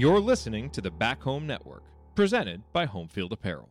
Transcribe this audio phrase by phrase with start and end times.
[0.00, 1.82] You're listening to the Back Home Network,
[2.14, 3.68] presented by Homefield Apparel.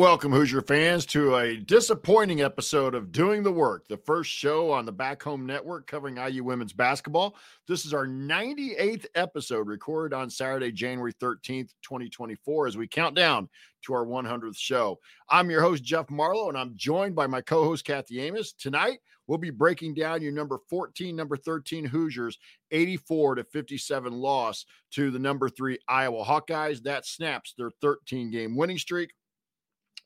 [0.00, 4.86] Welcome, Hoosier fans, to a disappointing episode of Doing the Work, the first show on
[4.86, 7.36] the Back Home Network covering IU women's basketball.
[7.68, 13.50] This is our 98th episode, recorded on Saturday, January 13th, 2024, as we count down
[13.84, 14.98] to our 100th show.
[15.28, 18.54] I'm your host, Jeff Marlow, and I'm joined by my co host, Kathy Amos.
[18.54, 22.38] Tonight, we'll be breaking down your number 14, number 13 Hoosiers
[22.70, 26.84] 84 to 57 loss to the number three Iowa Hawkeyes.
[26.84, 29.12] That snaps their 13 game winning streak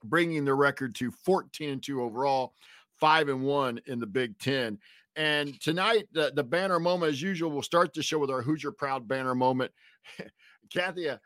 [0.05, 2.55] bringing the record to 14 and 2 overall,
[3.01, 4.79] 5 and 1 in the Big 10.
[5.17, 8.73] And tonight, the, the banner moment, as usual, we'll start the show with our Hoosier
[8.73, 9.73] Proud banner moment.
[10.73, 11.19] Kathy, I,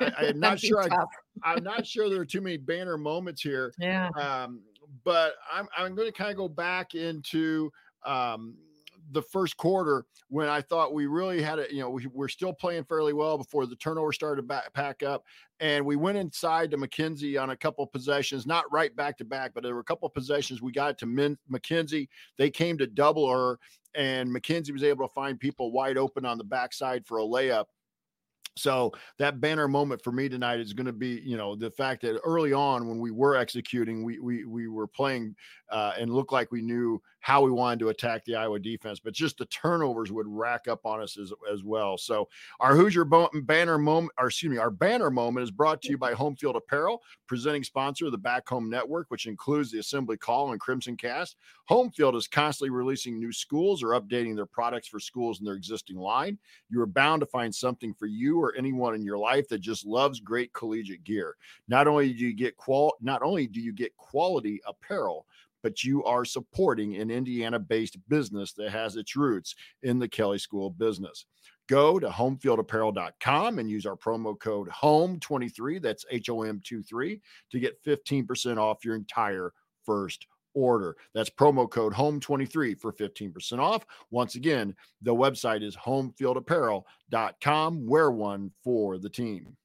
[0.00, 0.86] I, am not sure.
[1.42, 3.72] I, am not sure there are too many banner moments here.
[3.78, 4.08] Yeah.
[4.10, 4.60] Um,
[5.04, 7.70] but I'm I'm going to kind of go back into
[8.04, 8.54] um,
[9.12, 12.52] the first quarter when I thought we really had it, you know, we were still
[12.52, 15.24] playing fairly well before the turnover started to back, pack up.
[15.60, 19.52] And we went inside to Mackenzie on a couple possessions, not right back to back,
[19.54, 22.08] but there were a couple possessions we got to Min- Mackenzie.
[22.38, 23.58] They came to double her,
[23.94, 27.66] and Mackenzie was able to find people wide open on the backside for a layup.
[28.56, 32.02] So that banner moment for me tonight is going to be, you know, the fact
[32.02, 35.34] that early on when we were executing, we we we were playing
[35.70, 39.14] uh, and looked like we knew how we wanted to attack the Iowa defense, but
[39.14, 41.96] just the turnovers would rack up on us as, as well.
[41.96, 42.28] So
[42.60, 45.96] our Hoosier bo- banner moment, or excuse me, our banner moment is brought to you
[45.96, 50.52] by Homefield Apparel, presenting sponsor of the Back Home Network, which includes the Assembly Call
[50.52, 51.36] and Crimson Cast.
[51.70, 55.96] Homefield is constantly releasing new schools or updating their products for schools in their existing
[55.96, 56.38] line.
[56.68, 59.86] You are bound to find something for you or anyone in your life that just
[59.86, 61.36] loves great collegiate gear.
[61.68, 65.24] Not only do you get qual, not only do you get quality apparel
[65.64, 70.38] but you are supporting an Indiana based business that has its roots in the Kelley
[70.38, 71.24] School of Business.
[71.70, 77.18] Go to homefieldapparel.com and use our promo code HOME23, that's H O M 23,
[77.50, 79.54] to get 15% off your entire
[79.86, 80.94] first order.
[81.14, 83.86] That's promo code HOME23 for 15% off.
[84.10, 87.86] Once again, the website is homefieldapparel.com.
[87.86, 89.56] Wear one for the team.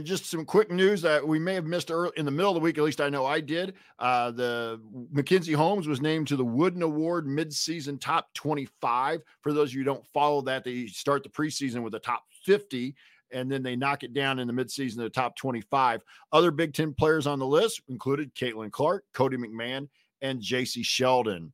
[0.00, 2.54] And just some quick news that we may have missed early in the middle of
[2.54, 3.74] the week, at least I know I did.
[3.98, 4.80] Uh, the
[5.12, 9.20] Mackenzie Holmes was named to the Wooden Award midseason top 25.
[9.42, 12.24] For those of you who don't follow that, they start the preseason with the top
[12.46, 12.94] 50
[13.30, 16.02] and then they knock it down in the midseason to the top 25.
[16.32, 19.86] Other Big Ten players on the list included Caitlin Clark, Cotie McMahon,
[20.22, 21.52] and Jacy Sheldon.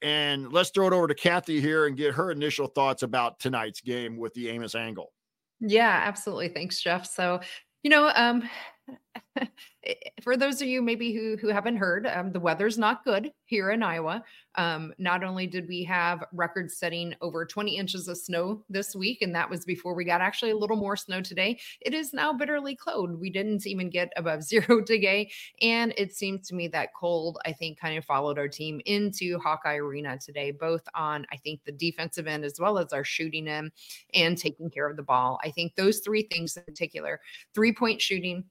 [0.00, 3.82] And let's throw it over to Kathy here and get her initial thoughts about tonight's
[3.82, 5.12] game with the Amos angle.
[5.60, 6.48] Yeah, absolutely.
[6.48, 7.06] Thanks, Jeff.
[7.06, 7.40] So,
[7.82, 8.42] you know, um,
[10.22, 13.70] for those of you maybe who who haven't heard, um, the weather's not good here
[13.70, 14.24] in Iowa.
[14.56, 19.34] Um, not only did we have record-setting over 20 inches of snow this week, and
[19.34, 21.60] that was before we got actually a little more snow today.
[21.82, 23.20] It is now bitterly cold.
[23.20, 25.30] We didn't even get above zero today,
[25.60, 29.38] and it seems to me that cold, I think, kind of followed our team into
[29.38, 33.48] Hawkeye Arena today, both on I think the defensive end as well as our shooting
[33.48, 33.72] end
[34.14, 35.38] and taking care of the ball.
[35.44, 37.20] I think those three things in particular:
[37.54, 38.44] three-point shooting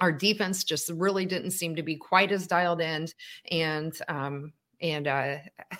[0.00, 3.08] our defense just really didn't seem to be quite as dialed in
[3.50, 5.36] and um, and uh,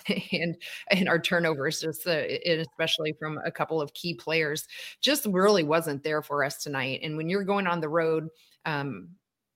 [0.31, 0.57] and
[0.91, 4.67] and our turnovers just uh, especially from a couple of key players
[5.01, 8.27] just really wasn't there for us tonight and when you're going on the road
[8.65, 9.09] um,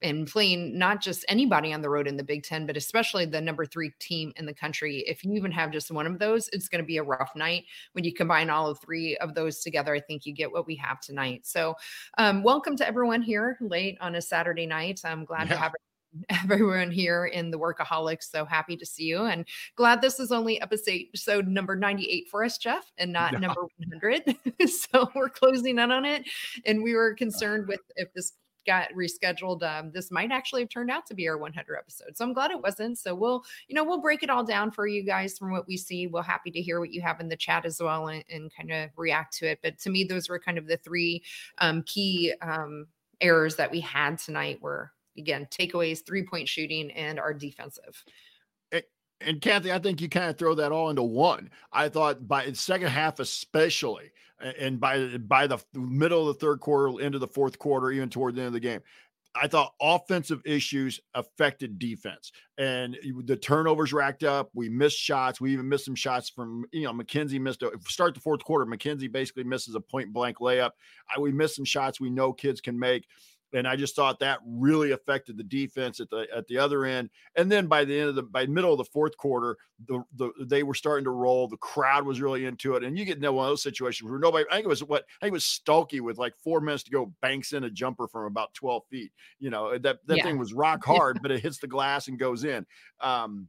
[0.04, 3.42] and playing not just anybody on the road in the Big Ten, but especially the
[3.42, 5.04] number three team in the country.
[5.08, 7.64] If you even have just one of those, it's going to be a rough night.
[7.94, 10.76] When you combine all of three of those together, I think you get what we
[10.76, 11.48] have tonight.
[11.48, 11.76] So,
[12.18, 15.02] um, welcome to everyone here late on a Saturday night.
[15.06, 15.54] I'm glad yeah.
[15.54, 15.74] to have
[16.30, 20.62] everyone here in the workaholics so happy to see you and glad this is only
[20.62, 23.40] episode number 98 for us jeff and not no.
[23.40, 24.38] number 100
[24.70, 26.24] so we're closing in on it
[26.66, 28.34] and we were concerned with if this
[28.66, 32.16] got rescheduled, um, this might actually have turned out to be our 100 episode.
[32.16, 32.98] So I'm glad it wasn't.
[32.98, 35.78] So we'll, you know, we'll break it all down for you guys from what we
[35.78, 36.08] see.
[36.08, 38.72] We're happy to hear what you have in the chat as well and, and kind
[38.72, 39.60] of react to it.
[39.62, 41.24] But to me, those were kind of the three
[41.60, 42.88] um, key um,
[43.22, 48.04] errors that we had tonight were again takeaways, three point shooting, and our defensive
[49.26, 51.50] And Kathy, I think you kind of throw that all into one.
[51.72, 54.12] I thought by the second half, especially,
[54.60, 58.36] and by by the middle of the third quarter, into the fourth quarter, even toward
[58.36, 58.82] the end of the game,
[59.36, 64.50] I thought offensive issues affected defense, and the turnovers racked up.
[64.54, 65.42] We missed shots.
[65.42, 68.66] We even missed some shots from you know Mackenzie missed a start the fourth quarter.
[68.66, 70.72] Mackenzie basically misses a point blank layup.
[71.16, 73.08] I, we missed some shots we know kids can make
[73.54, 77.10] and I just thought that really affected the defense at the at the other end.
[77.36, 79.58] And then by the end of the by middle of the fourth quarter,
[79.88, 81.48] the, the they were starting to roll.
[81.48, 84.20] The crowd was really into it, and you get into one of those situations where
[84.20, 84.46] nobody.
[84.50, 86.92] I think it was what I think it was Stuelke with like four minutes to
[86.92, 89.12] go, banks in a jumper from about twelve feet.
[89.40, 90.24] You know that that yeah.
[90.24, 92.66] thing was rock hard, but it hits the glass and goes in.
[93.02, 93.48] Um,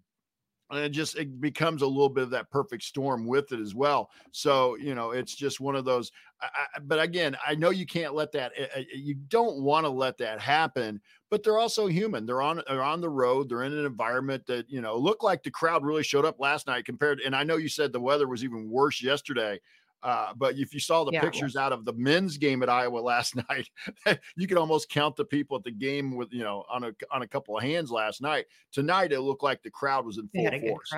[0.71, 3.75] and it just it becomes a little bit of that perfect storm with it as
[3.75, 4.11] well.
[4.33, 6.49] So you know it's just one of those I,
[6.83, 10.19] but again i know you can't let that eh, eh, you don't want to let
[10.19, 11.01] that happen
[11.35, 12.27] but they're also human.
[12.27, 13.49] They're on they're on the road.
[13.49, 16.69] They're in an environment that you know looked like the crowd really showed up last
[16.69, 19.59] night compared and i know you said the weather was even worse yesterday
[20.05, 22.99] uh, but if you saw the yeah, pictures out of the men's game at Iowa
[23.01, 23.69] last night,
[24.37, 27.23] you could almost count the people at the game with you know on a on
[27.23, 28.45] a couple of hands last night.
[28.71, 30.93] Tonight it looked like the crowd was in full force.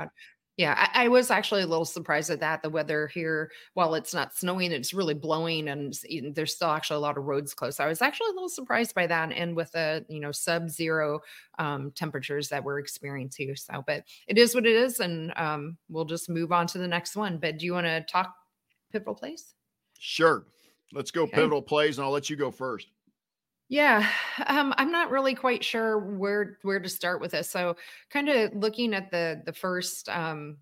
[0.57, 2.63] Yeah, I, I, was actually a little surprised at that.
[2.63, 5.93] The weather here, while it's not snowing, it's really blowing, and
[6.33, 7.79] there's still actually a lot of roads closed.
[7.79, 11.21] I was actually a little surprised by that, and with the you know sub-zero
[11.59, 13.55] um, temperatures that we're experiencing.
[13.55, 16.89] So, but it is what it is, and um, we'll just move on to the
[16.89, 17.37] next one.
[17.37, 18.35] But do you want to talk
[18.97, 19.55] pivotal plays?
[19.99, 20.47] Sure.
[20.93, 21.33] Let's go okay.
[21.33, 22.89] pivotal plays, and I'll let you go first.
[23.69, 24.09] Yeah,
[24.47, 27.51] um, I'm not really quite sure where where to start with this.
[27.51, 27.77] So,
[28.11, 30.59] kind of looking at the the first um,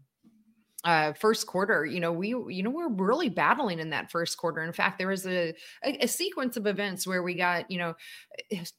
[0.85, 4.63] uh, first quarter, you know, we, you know, we're really battling in that first quarter.
[4.63, 5.55] In fact, there was a,
[5.85, 7.95] a, a, sequence of events where we got, you know,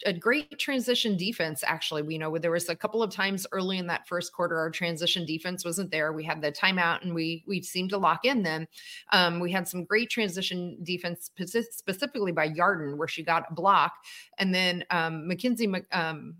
[0.05, 1.63] a great transition defense.
[1.65, 4.57] Actually, we you know there was a couple of times early in that first quarter,
[4.57, 6.13] our transition defense wasn't there.
[6.13, 8.41] We had the timeout and we we seemed to lock in.
[8.41, 8.67] Then
[9.11, 11.29] um, we had some great transition defense,
[11.71, 13.91] specifically by Yarden, where she got a block,
[14.37, 16.35] and then um, Mackenzie um.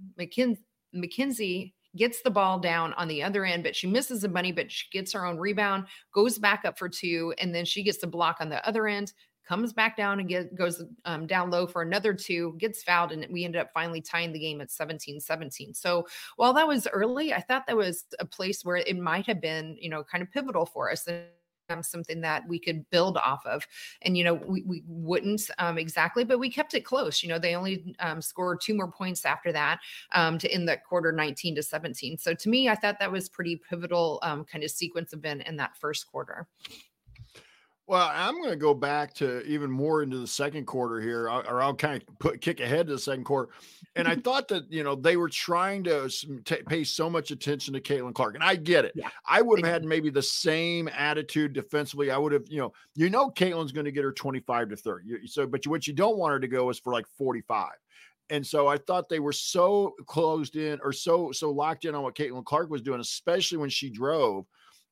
[0.95, 4.71] Mackenzie gets the ball down on the other end, but she misses the money, but
[4.71, 8.07] she gets her own rebound, goes back up for two, and then she gets the
[8.07, 9.13] block on the other end,
[9.47, 13.25] comes back down and get, goes um, down low for another two, gets fouled, and
[13.31, 15.74] we ended up finally tying the game at 17 17.
[15.74, 16.06] So
[16.36, 19.77] while that was early, I thought that was a place where it might have been,
[19.80, 21.07] you know, kind of pivotal for us.
[21.07, 21.25] And
[21.81, 23.65] something that we could build off of.
[24.01, 27.23] And, you know, we, we wouldn't um, exactly, but we kept it close.
[27.23, 29.79] You know, they only um, scored two more points after that
[30.13, 32.17] um, to end that quarter 19 to 17.
[32.17, 35.57] So to me, I thought that was pretty pivotal um, kind of sequence event in
[35.57, 36.47] that first quarter.
[37.87, 41.43] Well, I'm going to go back to even more into the second quarter here, uh,
[41.47, 43.51] or I'll kind of put kick ahead to the second quarter.
[43.95, 46.09] And I thought that you know they were trying to
[46.45, 48.93] t- pay so much attention to Caitlin Clark, and I get it.
[48.95, 49.09] Yeah.
[49.27, 52.09] I would have had maybe the same attitude defensively.
[52.09, 55.27] I would have, you know, you know, Caitlin's going to get her 25 to 30.
[55.27, 57.69] So, but you, what you don't want her to go is for like 45.
[58.31, 62.01] And so I thought they were so closed in or so so locked in on
[62.01, 64.47] what Caitlin Clark was doing, especially when she drove,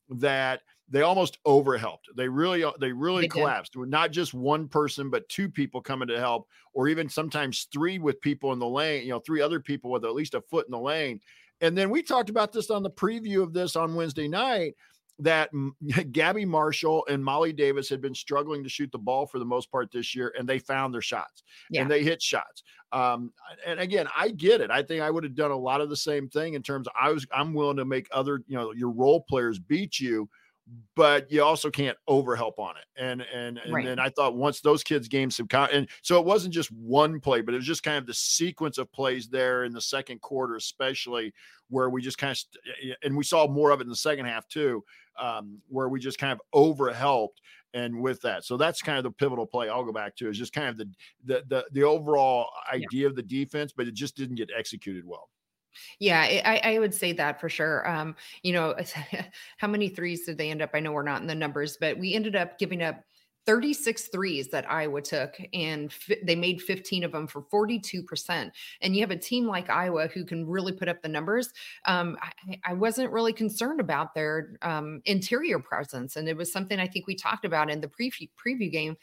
[0.09, 0.61] that
[0.93, 2.05] they almost overhelped.
[2.15, 3.73] They really, uh, they really they collapsed.
[3.73, 3.89] Did.
[3.89, 8.21] Not just one person, but two people coming to help, or even sometimes three with
[8.21, 9.03] people in the lane.
[9.03, 11.19] You know, three other people with at least a foot in the lane.
[11.61, 14.75] And then we talked about this on the preview of this on Wednesday night
[15.17, 15.49] that
[16.11, 19.71] Gabby Marshall and Molly Davis had been struggling to shoot the ball for the most
[19.71, 21.81] part this year, and they found their shots yeah.
[21.81, 22.61] and they hit shots.
[22.91, 23.33] Um,
[23.65, 24.69] and again, I get it.
[24.69, 26.93] I think I would have done a lot of the same thing in terms of
[27.01, 30.29] I was I'm willing to make other you know your role players beat you
[30.95, 32.85] but you also can't overhelp on it.
[32.95, 33.85] And and and right.
[33.85, 37.19] then I thought once those kids gained some con- and so it wasn't just one
[37.19, 40.21] play, but it was just kind of the sequence of plays there in the second
[40.21, 41.33] quarter, especially
[41.69, 44.25] where we just kind of st- and we saw more of it in the second
[44.25, 44.83] half too,
[45.19, 47.41] um, where we just kind of overhelped
[47.73, 48.45] and with that.
[48.45, 50.77] So that's kind of the pivotal play I'll go back to is just kind of
[50.77, 50.89] the
[51.25, 53.07] the the, the overall idea yeah.
[53.07, 55.29] of the defense, but it just didn't get executed well.
[55.99, 57.87] Yeah, I, I would say that for sure.
[57.89, 58.75] Um, you know,
[59.57, 60.71] how many threes did they end up?
[60.73, 63.03] I know we're not in the numbers, but we ended up giving up
[63.45, 68.51] 36 threes that Iowa took, and fi- they made 15 of them for 42%.
[68.81, 71.51] And you have a team like Iowa who can really put up the numbers.
[71.85, 76.15] Um, I, I, wasn't really concerned about their um, interior presence.
[76.15, 78.95] And it was something I think we talked about in the preview, preview game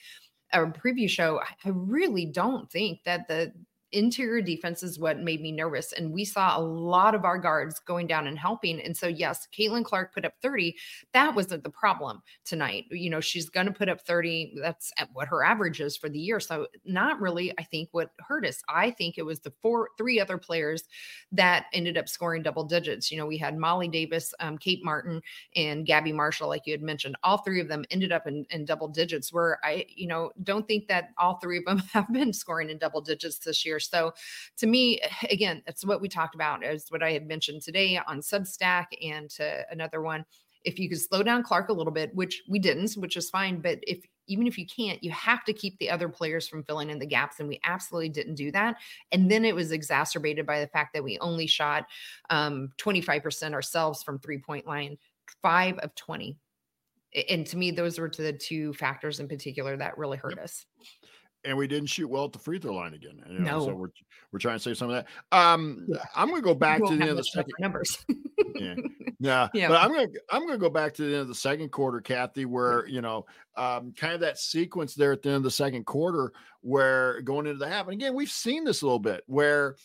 [0.54, 1.40] or preview show.
[1.64, 3.52] I really don't think that the
[3.92, 5.92] interior defense is what made me nervous.
[5.92, 8.80] And we saw a lot of our guards going down and helping.
[8.80, 10.76] And so, yes, Caitlin Clark put up 30.
[11.12, 12.84] That wasn't the problem tonight.
[12.90, 14.54] You know, she's going to put up 30.
[14.60, 16.40] That's what her average is for the year.
[16.40, 18.62] So, not really, I think, what hurt us.
[18.68, 20.84] I think it was the four, three other players
[21.32, 23.10] that ended up scoring double digits.
[23.10, 25.20] You know, we had Molly Davis, um, Kate Martin,
[25.56, 27.16] and Gabby Marshall, like you had mentioned.
[27.22, 30.66] All three of them ended up in, in double digits, where I, you know, don't
[30.66, 33.79] think that all three of them have been scoring in double digits this year.
[33.88, 34.12] So
[34.58, 38.20] to me, again, that's what we talked about, is what I had mentioned today on
[38.20, 40.24] Substack and to another one.
[40.62, 43.60] If you could slow down Clark a little bit, which we didn't, which is fine,
[43.60, 46.88] but if even if you can't, you have to keep the other players from filling
[46.88, 47.40] in the gaps.
[47.40, 48.76] And we absolutely didn't do that.
[49.10, 51.86] And then it was exacerbated by the fact that we only shot
[52.30, 54.96] um, 25% ourselves from three point line,
[55.42, 56.36] five of 20.
[57.28, 60.44] And to me, those were to the two factors in particular that really hurt yep.
[60.44, 60.64] us
[61.44, 63.22] and we didn't shoot well at the free throw line again.
[63.28, 63.66] You know, no.
[63.66, 63.90] So we're
[64.32, 65.36] we're trying to say some of that.
[65.36, 66.02] Um, yeah.
[66.14, 68.04] I'm going to go back to the end of the second numbers.
[68.56, 68.74] yeah.
[69.20, 69.68] yeah, yeah.
[69.68, 71.70] But I'm going to I'm going to go back to the end of the second
[71.70, 75.42] quarter, Kathy, where you know, um, kind of that sequence there at the end of
[75.42, 78.98] the second quarter, where going into the half, and again, we've seen this a little
[78.98, 79.76] bit where.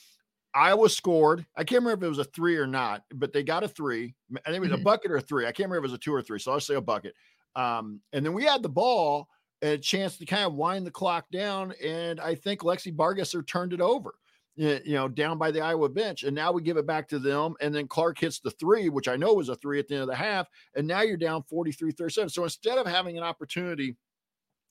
[0.58, 1.46] Iowa scored.
[1.58, 4.16] I can't remember if it was a three or not, but they got a three.
[4.38, 4.80] I think it was mm-hmm.
[4.80, 5.44] a bucket or a three.
[5.44, 6.40] I can't remember if it was a two or three.
[6.40, 7.14] So I'll say a bucket.
[7.58, 9.28] Um, and then we had the ball
[9.62, 11.74] a chance to kind of wind the clock down.
[11.84, 14.16] And I think Lexi Bargesser turned it over,
[14.56, 16.24] you know, down by the Iowa bench.
[16.24, 17.56] And now we give it back to them.
[17.62, 20.04] And then Clark hits the three, which I know was a three at the end
[20.04, 20.48] of the half.
[20.76, 22.30] And now you're down 43 37.
[22.30, 23.96] So instead of having an opportunity,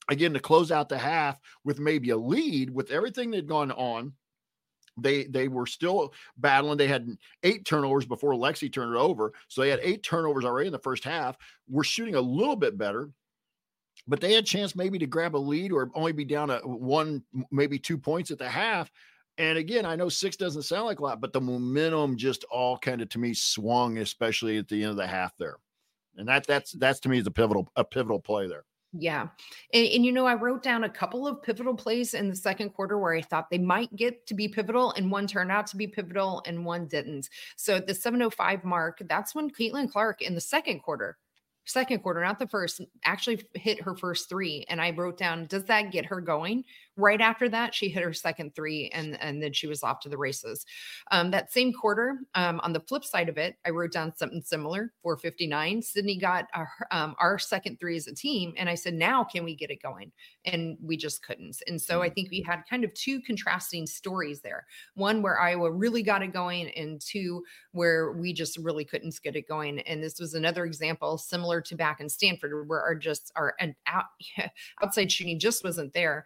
[0.08, 3.72] again, to close out the half with maybe a lead with everything that had gone
[3.72, 4.12] on,
[4.96, 6.76] they they were still battling.
[6.76, 7.08] They had
[7.42, 10.78] eight turnovers before Lexi turned it over, so they had eight turnovers already in the
[10.78, 11.36] first half.
[11.68, 13.10] We're shooting a little bit better
[14.06, 16.58] but they had a chance maybe to grab a lead or only be down a
[16.58, 18.90] one, maybe two points at the half.
[19.38, 22.78] And again, I know six doesn't sound like a lot, but the momentum just all
[22.78, 25.56] kind of to me swung, especially at the end of the half there.
[26.16, 28.64] And that that's that's to me is a pivotal a pivotal play there.
[28.96, 29.28] Yeah.
[29.72, 32.70] And, and, you know, I wrote down a couple of pivotal plays in the second
[32.70, 35.76] quarter where I thought they might get to be pivotal, and one turned out to
[35.76, 37.28] be pivotal and one didn't.
[37.56, 41.18] So at the 705 mark, that's when Caitlin Clark in the second quarter
[41.64, 44.64] second quarter, not the first, actually hit her first three.
[44.68, 46.64] And I wrote down, does that get her going?
[46.96, 50.08] Right after that, she hit her second three and, and then she was off to
[50.08, 50.64] the races.
[51.10, 54.42] Um, that same quarter, um, on the flip side of it, I wrote down something
[54.42, 55.82] similar 459.
[55.82, 58.54] Sydney got our, um, our second three as a team.
[58.56, 60.12] And I said, now can we get it going?
[60.44, 61.56] And we just couldn't.
[61.66, 65.70] And so I think we had kind of two contrasting stories there one where Iowa
[65.70, 69.80] really got it going, and two where we just really couldn't get it going.
[69.80, 73.74] And this was another example similar to back in Stanford where our just our and
[73.86, 74.04] out,
[74.82, 76.24] outside shooting just wasn't there.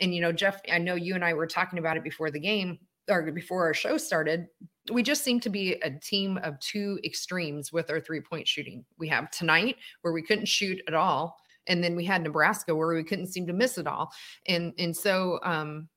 [0.00, 2.40] And, you know, Jeff, I know you and I were talking about it before the
[2.40, 2.78] game
[3.08, 4.46] or before our show started.
[4.92, 8.84] We just seem to be a team of two extremes with our three point shooting.
[8.98, 11.36] We have tonight where we couldn't shoot at all.
[11.66, 14.10] And then we had Nebraska where we couldn't seem to miss it all.
[14.46, 15.88] And, and so, um,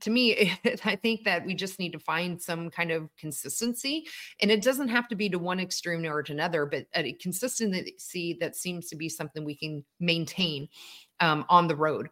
[0.00, 0.52] to me,
[0.84, 4.06] I think that we just need to find some kind of consistency.
[4.40, 8.36] And it doesn't have to be to one extreme or to another, but a consistency
[8.40, 10.68] that seems to be something we can maintain
[11.20, 12.08] um, on the road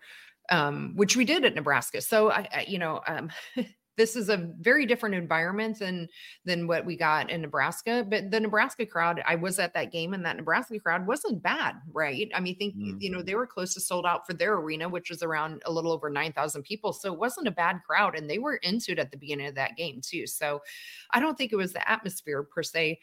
[0.51, 2.01] um, which we did at Nebraska.
[2.01, 3.31] So I, I you know, um,
[4.01, 6.09] this is a very different environment than
[6.47, 8.05] than what we got in Nebraska.
[8.09, 11.75] But the Nebraska crowd, I was at that game, and that Nebraska crowd wasn't bad,
[11.93, 12.31] right?
[12.35, 12.97] I mean, think mm-hmm.
[12.99, 15.73] you know they were close to sold out for their arena, which was around a
[15.73, 16.95] little over nine thousand people.
[16.95, 19.55] So it wasn't a bad crowd, and they were into it at the beginning of
[19.57, 20.27] that game too.
[20.27, 20.63] So
[21.11, 23.01] I don't think it was the atmosphere per se.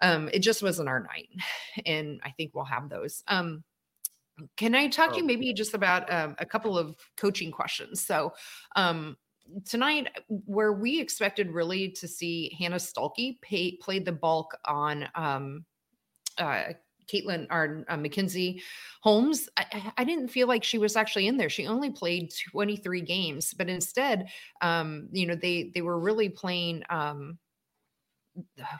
[0.00, 1.28] Um, it just wasn't our night,
[1.86, 3.22] and I think we'll have those.
[3.28, 3.64] Um,
[4.56, 5.26] can I talk to you oh.
[5.26, 8.04] maybe just about um, a couple of coaching questions?
[8.04, 8.32] So,
[8.76, 9.16] um,
[9.64, 15.64] tonight, where we expected really to see Hannah Stuelke pay, played the bulk on um,
[16.38, 16.72] uh,
[17.12, 18.62] Caitlin or uh, Mackenzie
[19.02, 21.50] Holmes, I, I, didn't feel like she was actually in there.
[21.50, 24.28] She only played 23 games, but instead,
[24.60, 27.38] um, you know, they they were really playing um,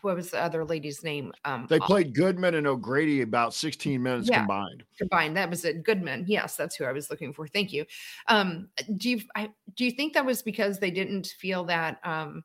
[0.02, 1.32] what was the other lady's name?
[1.44, 4.84] Um, they played Goodman and O'Grady about 16 minutes yeah, combined.
[4.98, 5.36] Combined.
[5.36, 5.82] That was it.
[5.82, 6.24] Goodman.
[6.26, 7.46] Yes, that's who I was looking for.
[7.46, 7.84] Thank you.
[8.28, 12.44] Um, do you I, do you think that was because they didn't feel that um,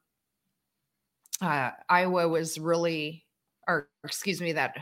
[1.42, 3.26] uh, Iowa was really,
[3.68, 4.76] or excuse me, that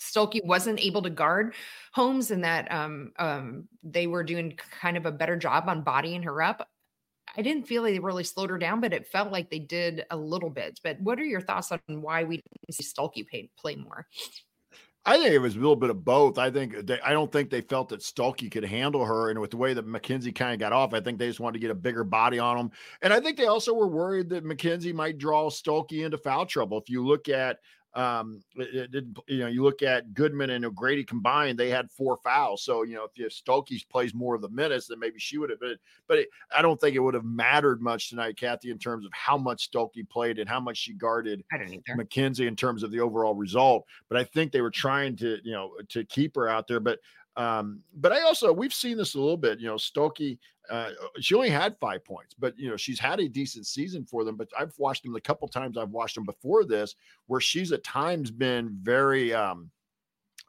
[0.00, 1.54] Stuelke wasn't able to guard
[1.92, 6.22] Holmes and that um, um, they were doing kind of a better job on bodying
[6.22, 6.68] her up.
[7.36, 10.16] I didn't feel they really slowed her down, but it felt like they did a
[10.16, 10.78] little bit.
[10.82, 14.06] But what are your thoughts on why we didn't see Stuelke play, play more?
[15.06, 16.38] I think it was a little bit of both.
[16.38, 19.50] I think they, I don't think they felt that Stuelke could handle her, and with
[19.50, 21.70] the way that Mackenzie kind of got off, I think they just wanted to get
[21.70, 22.70] a bigger body on him.
[23.02, 26.78] And I think they also were worried that Mackenzie might draw Stuelke into foul trouble.
[26.78, 27.58] If you look at
[27.94, 32.18] um, it, it, you know, you look at Goodman and O'Grady combined, they had four
[32.24, 32.64] fouls.
[32.64, 35.50] So, you know, if, if Stuelke plays more of the minutes, then maybe she would
[35.50, 35.76] have been.
[36.08, 39.12] But it, I don't think it would have mattered much tonight, Kathy, in terms of
[39.12, 41.96] how much Stuelke played and how much she guarded I don't either.
[41.96, 43.84] Mackenzie in terms of the overall result.
[44.08, 46.80] But I think they were trying to, you know, to keep her out there.
[46.80, 46.98] But
[47.36, 49.58] um, but I also we've seen this a little bit.
[49.60, 50.38] You know, Stuelke
[50.70, 50.90] uh,
[51.20, 54.36] she only had five points, but you know she's had a decent season for them.
[54.36, 56.94] But I've watched them the couple times I've watched them before this,
[57.26, 59.70] where she's at times been very, um,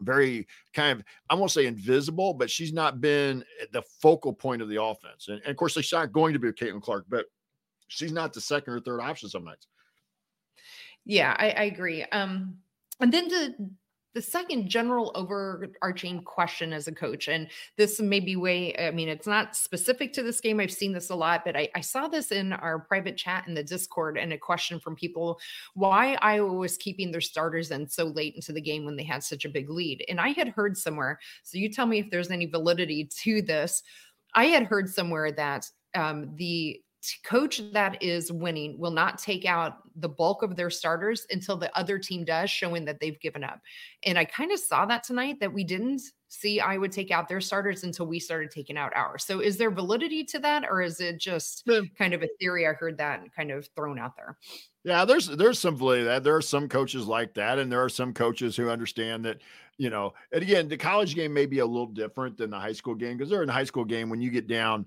[0.02, 4.70] very kind of I won't say invisible, but she's not been the focal point of
[4.70, 5.28] the offense.
[5.28, 7.26] And, and of course, she's not going to be Caitlin Clark, but
[7.88, 9.68] she's not the second or third option some nights.
[11.06, 12.04] Yeah, I, I agree.
[12.04, 12.58] Um,
[13.00, 13.56] and then to
[14.16, 19.10] the second general overarching question as a coach, and this may be way, I mean,
[19.10, 20.62] it's not specific to this game.
[20.62, 23.54] I've seen this a lot, but I, I saw this in our private chat in
[23.54, 25.38] the Discord and a question from people
[25.74, 29.22] why Iowa was keeping their starters in so late into the game when they had
[29.22, 30.06] such a big lead.
[30.08, 33.84] And I had heard somewhere, so you tell me if there's any validity to this.
[34.34, 36.82] I had heard somewhere that um, the
[37.24, 41.76] coach that is winning will not take out the bulk of their starters until the
[41.78, 43.60] other team does, showing that they've given up.
[44.04, 47.28] And I kind of saw that tonight that we didn't see I would take out
[47.28, 49.24] their starters until we started taking out ours.
[49.24, 51.82] So is there validity to that or is it just yeah.
[51.98, 54.38] kind of a theory I heard that kind of thrown out there?
[54.84, 57.90] Yeah, there's there's some validity that there are some coaches like that and there are
[57.90, 59.42] some coaches who understand that
[59.78, 62.72] you know, and again, the college game may be a little different than the high
[62.72, 64.86] school game because they're in the high school game when you get down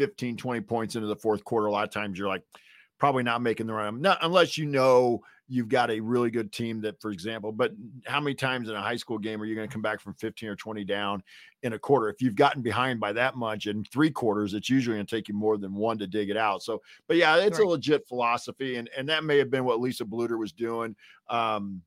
[0.00, 2.42] 15, 20 points into the fourth quarter, a lot of times you're like,
[2.98, 4.00] probably not making the run.
[4.00, 7.72] Not unless you know you've got a really good team that, for example, but
[8.06, 10.14] how many times in a high school game are you going to come back from
[10.14, 11.22] 15 or 20 down
[11.62, 12.08] in a quarter?
[12.08, 15.28] If you've gotten behind by that much in three quarters, it's usually going to take
[15.28, 16.62] you more than one to dig it out.
[16.62, 17.66] So, but yeah, it's right.
[17.66, 18.76] a legit philosophy.
[18.76, 20.96] And, and that may have been what Lisa Bluder was doing.
[21.28, 21.82] Um,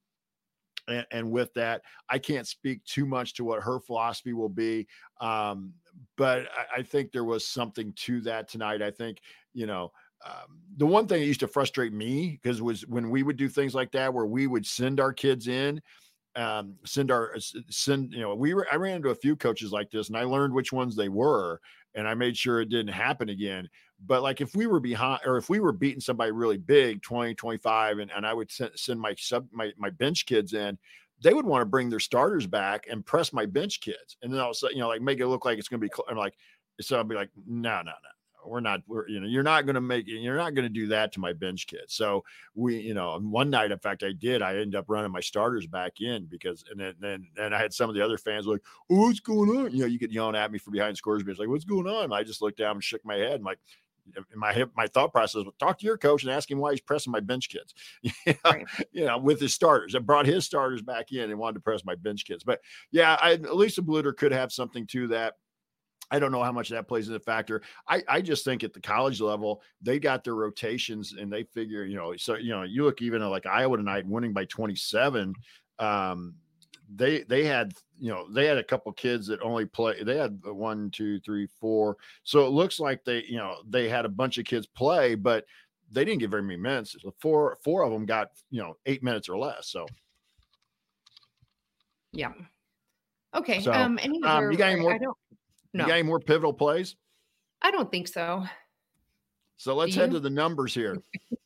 [0.88, 4.88] and, and, with that, I can't speak too much to what her philosophy will be.
[5.22, 5.74] Um,
[6.18, 8.82] but I, I, think there was something to that tonight.
[8.82, 9.20] I think,
[9.54, 9.92] you know,
[10.25, 13.50] um, the one thing that used to frustrate me because was when we would do
[13.50, 15.82] things like that, where we would send our kids in,
[16.36, 17.36] um, send our
[17.70, 20.24] send, you know, we were, I ran into a few coaches like this and I
[20.24, 21.60] learned which ones they were
[21.96, 23.69] and I made sure it didn't happen again.
[24.06, 27.36] But like if we were behind or if we were beating somebody really big, 20,
[27.36, 30.77] 25, and, and I would send, send my sub my, my bench kids in,
[31.21, 34.17] they would want to bring their starters back and press my bench kids.
[34.21, 35.79] And then all of a sudden, you know, like make it look like it's gonna
[35.79, 36.36] be I'm like,
[36.82, 38.10] so I'll be like, no, no, no
[38.45, 40.88] we're not we're you know you're not going to make you're not going to do
[40.88, 41.93] that to my bench kids.
[41.93, 42.23] So
[42.56, 45.67] we you know one night in fact i did i ended up running my starters
[45.67, 48.62] back in because and then then and i had some of the other fans like
[48.91, 49.71] oh what's going on?
[49.71, 52.06] You know you get yelling at me from behind scores like what's going on?
[52.06, 53.60] And i just looked down and shook my head and like
[54.36, 56.82] my hip, my thought process was talk to your coach and ask him why he's
[56.82, 57.74] pressing my bench kids.
[58.02, 58.66] you, know, right.
[58.92, 59.96] you know, with his starters.
[59.96, 62.44] I brought his starters back in and wanted to press my bench kids.
[62.44, 62.60] But
[62.92, 65.36] yeah, I, Lisa Bluder could have something to that.
[66.12, 67.62] I don't know how much that plays in the factor.
[67.88, 71.86] I, I just think at the college level, they got their rotations and they figure,
[71.86, 75.34] you know, so, you know, you look even at like Iowa tonight winning by 27.
[75.80, 76.36] Um,
[76.96, 80.39] they, they had, you know, they had a couple kids that only play, they had
[80.43, 81.98] one, two, three, four.
[82.24, 85.46] So it looks like they, you know, they had a bunch of kids play, but
[85.91, 86.96] they didn't get very many minutes.
[87.19, 89.67] Four, four of them got, you know, eight minutes or less.
[89.67, 89.86] So,
[92.12, 92.32] yeah.
[93.36, 93.62] Okay.
[93.62, 94.98] So, um, any um, you got any more?
[95.00, 95.15] No.
[95.74, 96.96] You got any more pivotal plays?
[97.62, 98.46] I don't think so.
[99.58, 100.98] So let's head to the numbers here.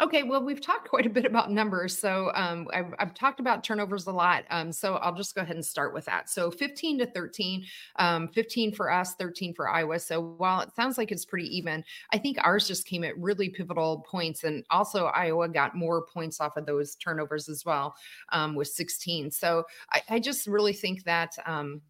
[0.00, 1.96] Okay, well, we've talked quite a bit about numbers.
[1.96, 4.44] So um, I've, I've, talked about turnovers a lot.
[4.50, 6.28] Um, so I'll just go ahead and start with that.
[6.28, 7.64] So 15 to 13,
[7.96, 10.00] um, 15 for us, 13 for Iowa.
[10.00, 13.48] So while it sounds like it's pretty even, I think ours just came at really
[13.48, 14.42] pivotal points.
[14.42, 17.94] And also, Iowa got more points off of those turnovers as well
[18.32, 19.30] um, with 16.
[19.30, 21.82] So I, I, just really think that um,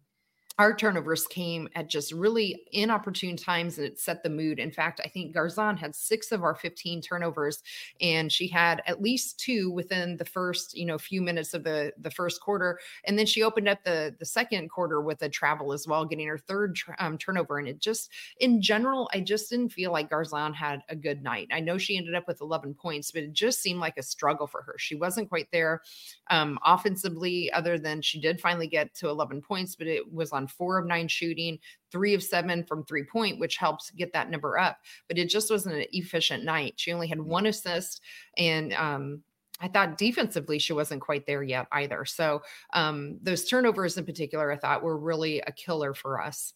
[0.57, 4.57] our turnovers came at just really inopportune times and it set the mood.
[4.57, 7.61] In fact, I think Garzon had six of our 15 turnovers
[7.99, 11.91] and she had at least two within the first, you know, few minutes of the
[11.97, 12.79] the first quarter.
[13.05, 16.27] And then she opened up the the second quarter with a travel as well, getting
[16.27, 17.57] her third um, turnover.
[17.57, 21.49] And it just, in general, I just didn't feel like Garzon had a good night.
[21.51, 24.47] I know she ended up with 11 points, but it just seemed like a struggle
[24.47, 24.75] for her.
[24.77, 25.81] She wasn't quite there
[26.29, 30.44] um, offensively, other than she did finally get to 11 points, but it was on
[30.47, 31.59] four of nine shooting,
[31.91, 34.77] three of seven from three point, which helps get that number up.
[35.07, 36.73] But it just wasn't an efficient night.
[36.77, 38.01] She only had one assist
[38.37, 39.23] and um,
[39.59, 42.05] I thought defensively she wasn't quite there yet either.
[42.05, 42.41] So
[42.73, 46.53] um, those turnovers in particular, I thought were really a killer for us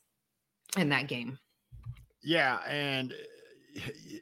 [0.78, 1.40] in that game.
[2.22, 3.14] Yeah, and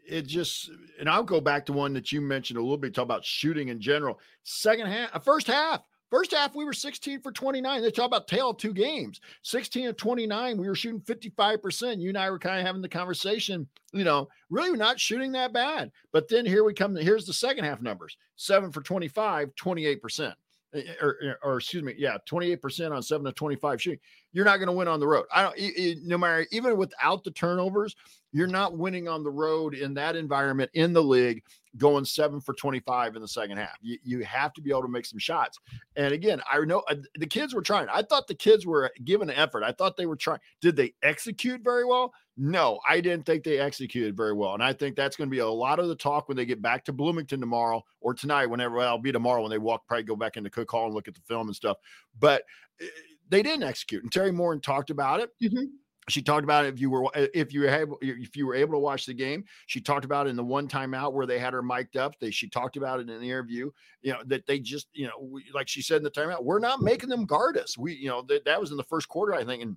[0.07, 2.93] it just and I'll go back to one that you mentioned a little bit.
[2.93, 4.19] Talk about shooting in general.
[4.43, 7.81] Second half, uh, first half, First half, we were 16 for 29.
[7.81, 9.19] They talk about tale two games.
[9.43, 11.99] 16 of 29, we were shooting 55%.
[11.99, 15.51] You and I were kind of having the conversation, you know, really not shooting that
[15.51, 15.91] bad.
[16.13, 16.95] But then here we come.
[16.95, 20.33] Here's the second half numbers seven for 25, 28%.
[20.73, 23.99] Eh, eh, or, eh, or, excuse me, yeah, 28% on seven to 25 shooting.
[24.33, 25.25] You're not going to win on the road.
[25.33, 27.95] I don't, no matter, even without the turnovers,
[28.33, 31.43] you're not winning on the road in that environment in the league
[31.77, 33.77] going seven for 25 in the second half.
[33.81, 35.59] You, you have to be able to make some shots.
[35.95, 37.87] And again, I know uh, the kids were trying.
[37.89, 39.63] I thought the kids were giving an effort.
[39.63, 40.39] I thought they were trying.
[40.61, 42.13] Did they execute very well?
[42.35, 44.53] No, I didn't think they executed very well.
[44.53, 46.61] And I think that's going to be a lot of the talk when they get
[46.61, 50.03] back to Bloomington tomorrow or tonight, whenever well, I'll be tomorrow when they walk, probably
[50.03, 51.77] go back into Cook Hall and look at the film and stuff.
[52.19, 52.43] But
[52.81, 52.85] eh,
[53.29, 54.03] they didn't execute.
[54.03, 55.31] And Teri Moren talked about it.
[55.43, 55.65] Mm-hmm
[56.09, 58.79] she talked about it if you were if you had if you were able to
[58.79, 61.53] watch the game she talked about it in the one time out where they had
[61.53, 63.69] her mic'd up they she talked about it in the interview
[64.01, 66.59] you know that they just you know we, like she said in the timeout we're
[66.59, 67.77] not making them guard us.
[67.77, 69.75] We you know that, that was in the first quarter i think and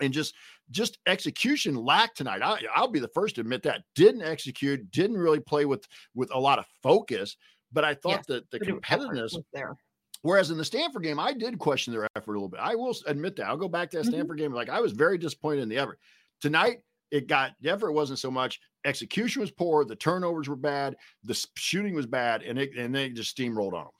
[0.00, 0.34] and just
[0.70, 2.42] just execution lack tonight.
[2.42, 3.82] I, i'll be the first to admit that.
[3.94, 7.36] Didn't execute didn't really play with with a lot of focus
[7.72, 9.76] but i thought that the competitiveness there
[10.22, 12.60] Whereas in the Stanford game, I did question their effort a little bit.
[12.60, 13.46] I will admit that.
[13.46, 14.12] I'll go back to that mm-hmm.
[14.12, 14.52] Stanford game.
[14.52, 15.98] Like I was very disappointed in the effort.
[16.40, 16.78] Tonight,
[17.10, 18.60] it got the effort wasn't so much.
[18.84, 19.84] Execution was poor.
[19.84, 20.96] The turnovers were bad.
[21.24, 23.90] The shooting was bad, and it and they just steamrolled on them.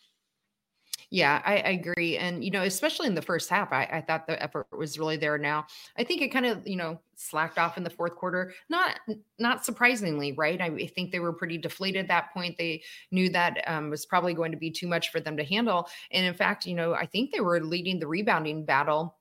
[1.12, 2.16] Yeah, I, I, agree.
[2.16, 5.18] And, you know, especially in the first half, I, I thought the effort was really
[5.18, 5.66] there now.
[5.98, 8.55] I think it kind of, you know, slacked off in the fourth quarter.
[8.70, 8.98] Not
[9.38, 10.59] not surprisingly, right?
[10.59, 12.57] I think they were pretty deflated at that point.
[12.57, 15.87] They knew that um, was probably going to be too much for them to handle.
[16.12, 19.18] And in fact, you know, I think they were leading the rebounding battle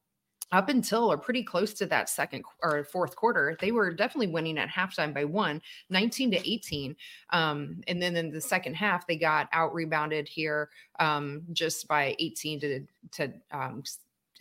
[0.51, 4.57] up until or pretty close to that second or fourth quarter, they were definitely winning
[4.57, 6.95] at halftime by one, 19 to 18.
[7.31, 12.15] Um, and then in the second half, they got out rebounded here um, just by
[12.19, 13.83] 18 to, to um,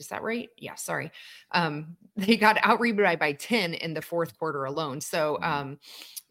[0.00, 0.48] is that right?
[0.56, 1.12] Yeah, sorry.
[1.52, 5.00] Um, they got out rebounded by 10 in the fourth quarter alone.
[5.00, 5.44] So, mm-hmm.
[5.44, 5.78] um,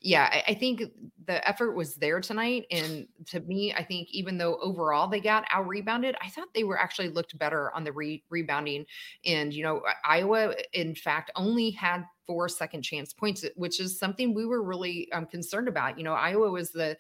[0.02, 0.82] yeah, I, I, think
[1.26, 2.66] the effort was there tonight.
[2.72, 6.64] And to me, I think even though overall they got out rebounded, I thought they
[6.64, 8.86] were actually looked better on the re- rebounding.
[9.26, 14.34] And, you know, Iowa, in fact, only had four second chance points, which is something
[14.34, 15.98] we were really um, concerned about.
[15.98, 16.96] You know, Iowa was the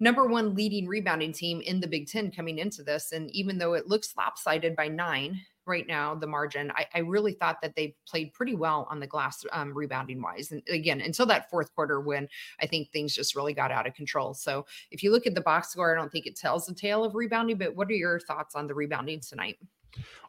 [0.00, 3.12] number one leading rebounding team in the Big Ten coming into this.
[3.12, 6.72] And even though it looks lopsided by nine, right now, the margin.
[6.74, 10.52] I, I really thought that they played pretty well on the glass um, rebounding wise.
[10.52, 12.28] And again, until that fourth quarter when
[12.60, 14.34] I think things just really got out of control.
[14.34, 17.04] So if you look at the box score, I don't think it tells the tale
[17.04, 19.58] of rebounding, but what are your thoughts on the rebounding tonight?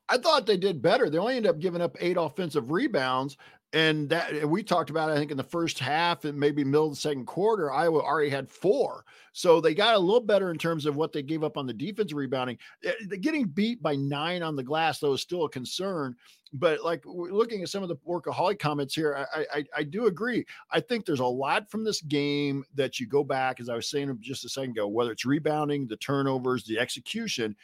[0.09, 1.09] I thought they did better.
[1.09, 3.37] They only ended up giving up eight offensive rebounds,
[3.73, 6.93] and that we talked about I think in the first half and maybe middle of
[6.93, 9.05] the second quarter, Iowa already had four.
[9.33, 11.73] So they got a little better in terms of what they gave up on the
[11.73, 12.57] defensive rebounding.
[12.83, 16.15] Eh, getting beat by nine on the glass, though, is still a concern.
[16.53, 20.45] But like looking at some of the workaholic comments here, I, I, I do agree.
[20.69, 23.89] I think there's a lot from this game that you go back, as I was
[23.89, 27.55] saying just a second ago, whether it's rebounding, the turnovers, the execution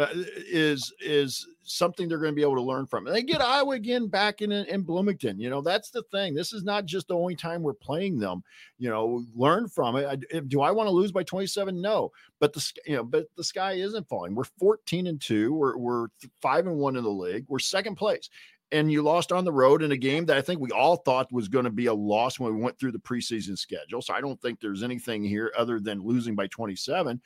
[0.00, 3.06] Uh, is is something they're going to be able to learn from.
[3.06, 5.38] And they get Iowa again back in in Bloomington.
[5.38, 6.32] You know, that's the thing.
[6.32, 8.42] This is not just the only time we're playing them.
[8.78, 10.06] You know, learn from it.
[10.06, 11.78] I, do I want to lose by 27?
[11.78, 14.34] No, but the you know, but the sky isn't falling.
[14.34, 15.52] We're 14 and two.
[15.52, 16.06] We're we're
[16.40, 17.44] five and one in the league.
[17.48, 18.30] We're second place.
[18.72, 21.30] And you lost on the road in a game that I think we all thought
[21.32, 24.00] was going to be a loss when we went through the preseason schedule.
[24.00, 27.20] So I don't think there's anything here other than losing by 27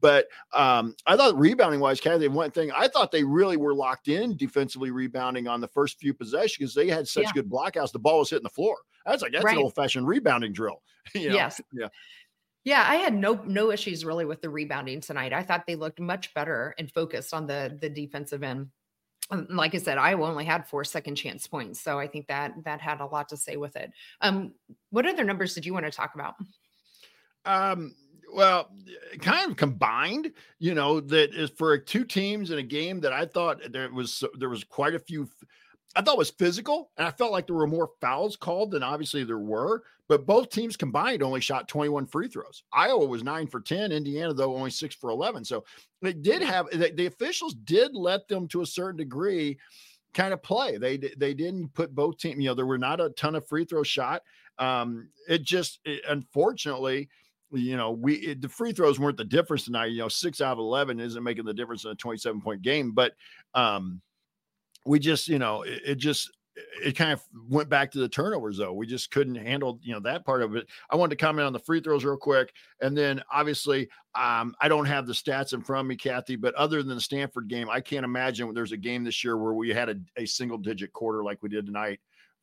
[0.00, 4.08] but um, I thought rebounding wise, Kathy, one thing I thought they really were locked
[4.08, 7.32] in defensively rebounding on the first few possessions because they had such yeah.
[7.32, 7.92] good blockouts.
[7.92, 8.76] The ball was hitting the floor.
[9.06, 9.56] That's like that's right.
[9.56, 10.82] an old fashioned rebounding drill.
[11.14, 11.34] you know?
[11.34, 11.60] Yes.
[11.72, 11.88] Yeah.
[12.64, 15.32] Yeah, I had no no issues really with the rebounding tonight.
[15.32, 18.68] I thought they looked much better and focused on the the defensive end.
[19.30, 22.82] Like I said, I only had four second chance points, so I think that that
[22.82, 23.90] had a lot to say with it.
[24.20, 24.52] Um,
[24.90, 26.34] what other numbers did you want to talk about?
[27.46, 27.94] Um,
[28.32, 28.70] well,
[29.20, 33.24] kind of combined, you know, that is for two teams in a game that I
[33.24, 35.28] thought there was there was quite a few.
[35.96, 39.24] I thought was physical, and I felt like there were more fouls called than obviously
[39.24, 39.82] there were.
[40.06, 42.62] But both teams combined only shot 21 free throws.
[42.72, 43.92] Iowa was nine for 10.
[43.92, 45.44] Indiana, though, only six for 11.
[45.44, 45.64] So
[46.00, 49.58] they did have the, officials did let them to a certain degree
[50.14, 50.78] kind of play.
[50.78, 52.42] They they didn't put both teams.
[52.42, 54.22] You know, there were not a ton of free throw shot.
[54.58, 57.08] Um, it just it, unfortunately
[57.52, 59.86] you know, we it, the free throws weren't the difference tonight.
[59.86, 62.92] You know, six out of eleven isn't making the difference in a twenty-seven point game,
[62.92, 63.12] but
[63.54, 64.00] um,
[64.84, 66.30] we just, you know, it, it just
[66.84, 68.72] it kind of went back to the turnovers though.
[68.72, 70.66] We just couldn't handle, you know, that part of it.
[70.90, 72.52] I wanted to comment on the free throws real quick.
[72.80, 76.54] And then obviously, um, I don't have the stats in front of me, Kathy, but
[76.54, 79.68] other than the Stanford game, I can't imagine there's a game this year where we
[79.70, 82.00] had a, a single digit quarter like we did tonight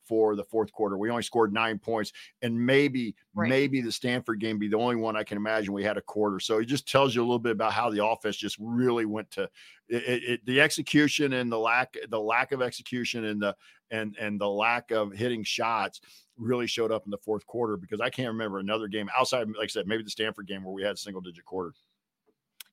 [0.07, 0.97] for the fourth quarter.
[0.97, 3.49] We only scored nine points, and maybe right.
[3.49, 6.39] maybe the Stanford game be the only one I can imagine we had a quarter.
[6.39, 9.29] So it just tells you a little bit about how the offense just really went
[9.31, 9.49] to
[9.87, 13.55] it, it, the execution and the lack the lack of execution and the
[13.91, 16.01] and and the lack of hitting shots
[16.37, 19.65] really showed up in the fourth quarter because I can't remember another game outside, like
[19.65, 21.73] I said, maybe the Stanford game where we had single digit quarter.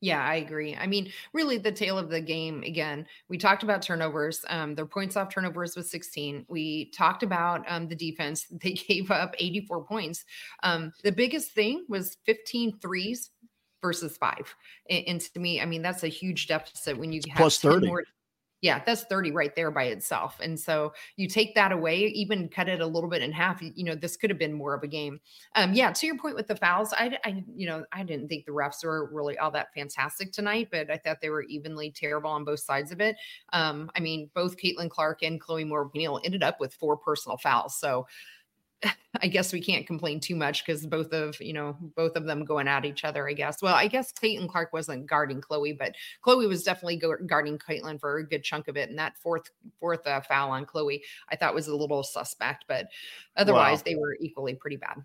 [0.03, 0.75] Yeah, I agree.
[0.75, 4.45] I mean, really, the tale of the game again, we talked about turnovers.
[4.49, 6.45] Um, their points off turnovers was 16.
[6.49, 8.47] We talked about um, the defense.
[8.63, 10.25] They gave up 84 points.
[10.65, 13.31] Um, the biggest thing was 15 threes
[13.81, 14.55] versus five.
[14.91, 17.87] And, and, to me, I mean, that's a huge deficit when you have plus 30.
[17.87, 18.05] More,
[18.63, 20.39] yeah, that's 30 right there by itself.
[20.41, 23.85] And so you take that away, even cut it a little bit in half, you
[23.85, 25.21] know, this could have been more of a game.
[25.57, 28.47] Um, yeah, to your point with the fouls, I, I, you know, I didn't think
[28.47, 32.31] the refs were really all that fantastic tonight, but I thought they were evenly terrible
[32.31, 33.17] on both sides of it.
[33.53, 35.91] Um, I mean, both Caitlin Clark and Chloe Moore
[36.25, 37.77] ended up with four personal fouls.
[37.77, 38.07] So
[39.23, 42.45] I guess we can't complain too much because both of you know both of them
[42.45, 43.29] going at each other.
[43.29, 43.63] I guess.
[43.63, 48.19] Well, I guess Caitlin Clark wasn't guarding Chloe, but Chloe was definitely guarding Caitlin for
[48.19, 48.89] a good chunk of it.
[48.89, 52.87] And that fourth fourth uh, foul on Chloe, I thought was a little suspect, but
[53.37, 53.83] otherwise wow.
[53.87, 55.05] they were equally pretty bad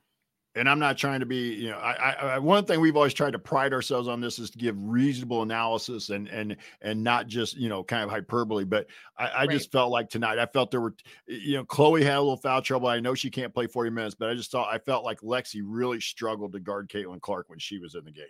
[0.58, 3.32] and I'm not trying to be, you know, I, I, one thing we've always tried
[3.32, 7.56] to pride ourselves on this is to give reasonable analysis and and and not just
[7.56, 8.66] you know kind of hyperbole.
[8.66, 9.50] But I, I right.
[9.50, 10.96] just felt like tonight, I felt there were,
[11.28, 12.88] you know, Chloe had a little foul trouble.
[12.88, 15.62] I know she can't play 40 minutes, but I just thought I felt like Lexi
[15.64, 18.26] really struggled to guard Caitlin Clark when she was in the game.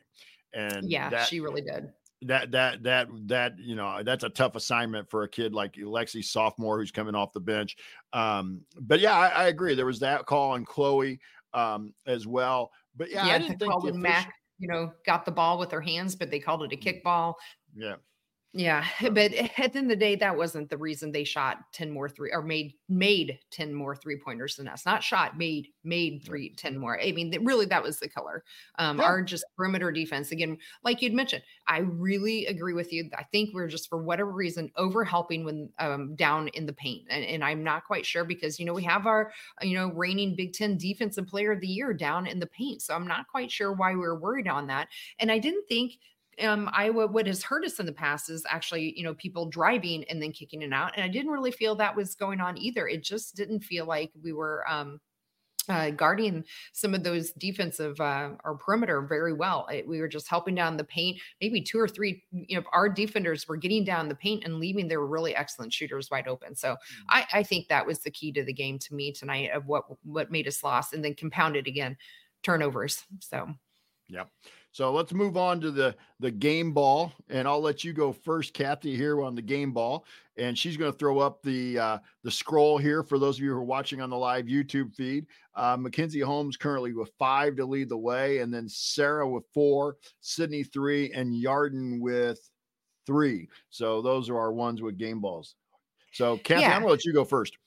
[0.54, 1.92] And yeah, that, she really did
[2.24, 6.24] that that that that you know that's a tough assignment for a kid like Lexi
[6.24, 7.78] sophomore who's coming off the bench.
[8.12, 9.76] Um, but yeah, I, I agree.
[9.76, 11.20] There was that call on Chloe
[11.58, 12.72] um, as well.
[12.96, 16.16] But yeah, yeah I didn't think Mac, you know, got the ball with her hands,
[16.16, 17.04] but they called it a mm.
[17.04, 17.34] kickball.
[17.76, 17.96] Yeah.
[18.58, 21.92] Yeah, but at the end of the day, that wasn't the reason they shot 10
[21.92, 24.84] more three or made made 10 more three pointers than us.
[24.84, 27.00] Not shot, made, made three, 10 more.
[27.00, 28.44] I mean, really that was the killer.
[28.80, 29.04] Um, yeah.
[29.04, 30.32] our just perimeter defense.
[30.32, 33.12] Again, like you'd mentioned, I really agree with you.
[33.16, 37.04] I think we're just for whatever reason over helping when um down in the paint.
[37.12, 40.36] And, and I'm not quite sure because you know, we have our you know reigning
[40.36, 42.82] Big Ten defensive player of the year down in the paint.
[42.82, 44.88] So I'm not quite sure why we we're worried on that.
[45.20, 46.00] And I didn't think
[46.42, 50.04] um, Iowa, what has hurt us in the past is actually, you know, people driving
[50.06, 50.94] and then kicking it out.
[50.96, 52.88] And I didn't really feel that was going on either.
[52.88, 55.00] It just didn't feel like we were um,
[55.70, 59.68] uh, guarding some of those defensive uh, or perimeter very well.
[59.72, 61.20] It, we were just helping down the paint.
[61.42, 64.88] Maybe two or three, you know, our defenders were getting down the paint and leaving
[64.88, 66.56] their really excellent shooters wide open.
[66.56, 67.04] So mm-hmm.
[67.10, 69.86] I, I think that was the key to the game to me tonight of what
[70.04, 71.98] what made us lost, and then compounded again
[72.44, 73.04] turnovers.
[73.20, 73.50] So.
[74.10, 74.30] Yep.
[74.78, 78.54] So let's move on to the the game ball, and I'll let you go first,
[78.54, 80.06] Kathy, here on the game ball,
[80.38, 83.50] and she's going to throw up the uh, the scroll here for those of you
[83.50, 85.26] who are watching on the live YouTube feed.
[85.56, 89.98] Uh, Mackenzie Holmes currently with five to lead the way, and then Sara with four,
[90.22, 92.48] Sydney three, and Yarden with
[93.08, 93.50] three.
[93.72, 95.56] So those are our ones with game balls.
[96.14, 96.76] So Kathy, yeah.
[96.76, 97.58] I'm going to let you go first.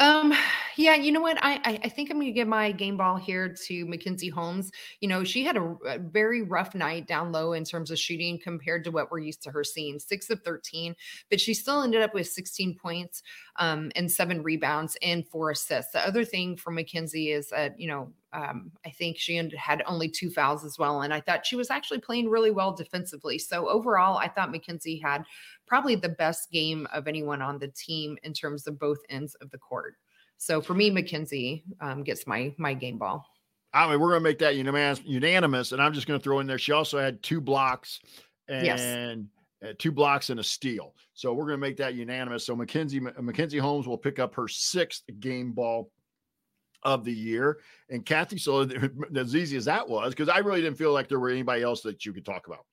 [0.00, 0.34] Um,
[0.76, 1.38] yeah, you know what?
[1.42, 4.70] I I, think I'm going to give my game ball here to Mackenzie Holmes.
[5.00, 8.38] You know, she had a, a, very rough night down low in terms of shooting
[8.38, 9.98] compared to what we're used to her seeing.
[9.98, 10.94] Six of 13,
[11.30, 13.22] but she still ended up with 16 points
[13.56, 15.92] um, and seven rebounds and four assists.
[15.92, 20.08] The other thing for Mackenzie is that you know um, I think she had only
[20.08, 21.02] two fouls as well.
[21.02, 23.38] And I thought she was actually playing really well defensively.
[23.38, 25.24] So overall, I thought Mackenzie had
[25.66, 29.50] probably the best game of anyone on the team in terms of both ends of
[29.50, 29.96] the court.
[30.40, 33.26] So for me, Mackenzie um, gets my my game ball.
[33.74, 36.40] I mean, we're going to make that unanimous, unanimous, and I'm just going to throw
[36.40, 36.58] in there.
[36.58, 38.00] She also had two blocks
[38.48, 39.18] and yes.
[39.62, 40.94] Uh, two blocks and a steal.
[41.12, 42.46] So we're going to make that unanimous.
[42.46, 45.92] So Mackenzie Mackenzie Holmes will pick up her sixth game ball
[46.82, 47.58] of the year.
[47.90, 48.66] And Kathy, so
[49.14, 51.82] as easy as that was, because I really didn't feel like there were anybody else
[51.82, 52.64] that you could talk about.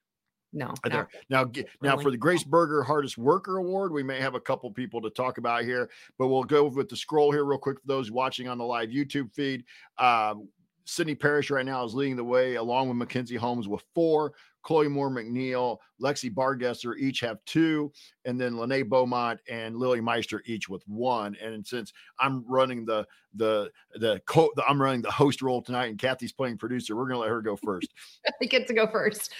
[0.58, 0.74] No.
[0.84, 1.08] There.
[1.30, 1.68] Now, really.
[1.84, 5.10] now for the Grace Berger Hardest Worker Award, we may have a couple people to
[5.12, 8.48] talk about here, but we'll go with the scroll here real quick for those watching
[8.48, 9.64] on the live YouTube feed.
[10.00, 10.50] Um,
[10.86, 14.34] Sydney Parrish right now is leading the way along with Mackenzie Holmes with four.
[14.64, 17.90] Chloe Moore McNeil, Lexi Bargesser each have two,
[18.26, 21.38] and then Lenée Beaumont and Lilly Meister each with one.
[21.42, 25.98] And since I'm running the the the co- I'm running the host role tonight, and
[25.98, 27.94] Kathy's playing producer, we're gonna let her go first.
[28.42, 29.32] I get to go first.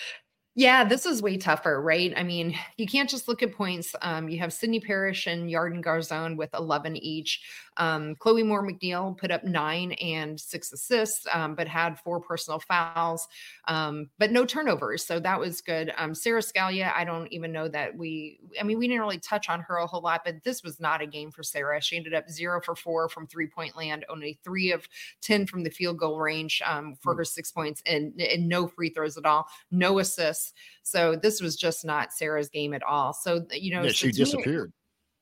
[0.58, 2.12] Yeah, this is way tougher, right?
[2.18, 3.96] I mean, you can't just look at points.
[4.02, 7.42] Um, you have Sydney Parrish and Yarden Garzon with 11 each.
[7.78, 12.60] Um, Chloe Moore McNeil put up nine and six assists, um, but had four personal
[12.60, 13.28] fouls,
[13.68, 15.06] um, but no turnovers.
[15.06, 15.94] So that was good.
[15.98, 19.50] Um, Sara Scalia, I don't even know that we, I mean, we didn't really touch
[19.50, 21.82] on her a whole lot, but this was not a game for Sara.
[21.82, 24.88] She ended up zero for four from three point land, only three of
[25.22, 27.18] 10 from the field goal range um, for mm.
[27.20, 30.54] her six points and, and no free throws at all, no assists.
[30.84, 33.14] So this was just not Sara's game at all.
[33.14, 34.72] So, you know, yeah, she disappeared.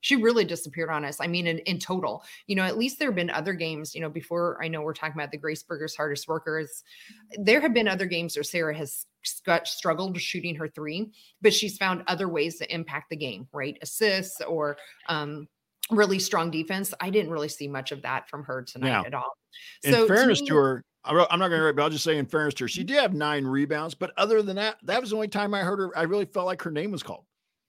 [0.06, 1.20] She really disappeared on us.
[1.20, 4.00] I mean, in, in total, you know, at least there have been other games, you
[4.00, 6.84] know, before I know we're talking about the Grace Berger's hardest workers.
[7.36, 9.06] There have been other games where Sara has
[9.64, 11.10] struggled shooting her three,
[11.42, 13.76] but she's found other ways to impact the game, right?
[13.82, 14.76] Assists or
[15.08, 15.48] um,
[15.90, 16.94] really strong defense.
[17.00, 19.32] I didn't really see much of that from her tonight at all.
[19.82, 22.04] So in fairness to, me, to her, I'm not going to write, but I'll just
[22.04, 23.96] say in fairness to her, she did have nine rebounds.
[23.96, 25.98] But other than that, that was the only time I heard her.
[25.98, 27.24] I really felt like her name was called.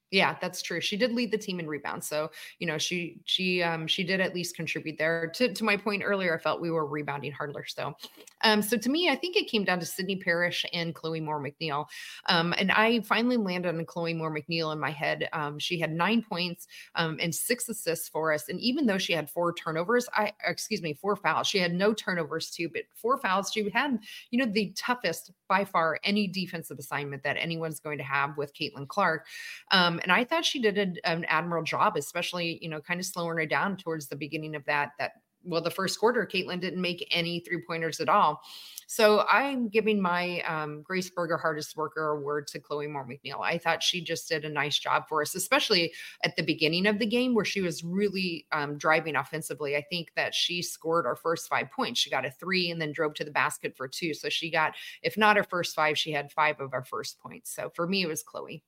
[0.09, 0.79] Yeah, that's true.
[0.79, 2.07] She did lead the team in rebounds.
[2.07, 5.27] So, you know, she she um she did at least contribute there.
[5.35, 7.65] To to my point earlier, I felt we were rebounding harder.
[7.67, 7.93] So
[8.41, 11.43] um so to me, I think it came down to Sydney Parrish and Chloe Moore
[11.43, 11.87] McNeil.
[12.27, 15.27] Um and I finally landed on Chloe Moore McNeil in my head.
[15.33, 18.47] Um she had nine points um and six assists for us.
[18.47, 21.93] And even though she had four turnovers, I excuse me, four fouls, she had no
[21.93, 23.51] turnovers too, but four fouls.
[23.51, 23.99] She had,
[24.31, 28.53] you know, the toughest by far any defensive assignment that anyone's going to have with
[28.55, 29.25] Caitlin Clark.
[29.71, 33.37] Um and I thought she did an admirable job, especially you know, kind of slowing
[33.37, 35.13] her down towards the beginning of that that
[35.47, 38.41] well, the first quarter, Caitlin didn't make any three pointers at all.
[38.87, 43.41] So I'm giving my um, Grace Berger hardest worker award to Chloe Moore McNeil.
[43.41, 46.99] I thought she just did a nice job for us, especially at the beginning of
[46.99, 49.75] the game where she was really um, driving offensively.
[49.75, 51.99] I think that she scored our first five points.
[51.99, 54.13] She got a three and then drove to the basket for two.
[54.13, 57.53] So she got, if not her first five, she had five of our first points.
[57.53, 58.63] So for me, it was Chloe.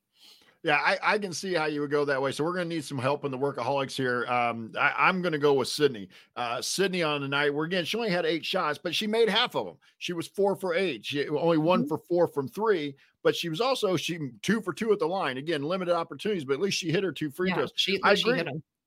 [0.62, 2.32] Yeah, I, I can see how you would go that way.
[2.32, 4.26] So we're going to need some help in the workaholics here.
[4.26, 6.08] Um, I, am going to go with Sydney.
[6.36, 7.54] Uh, Sydney on the night.
[7.54, 7.86] We're again.
[7.86, 9.76] She only had eight shots, but she made half of them.
[9.98, 11.06] She was four for eight.
[11.06, 11.88] She only one mm-hmm.
[11.88, 12.94] for four from three.
[13.22, 15.38] But she was also she two for two at the line.
[15.38, 17.72] Again, limited opportunities, but at least she hit her two free yeah, throws.
[17.76, 18.42] She, I agree.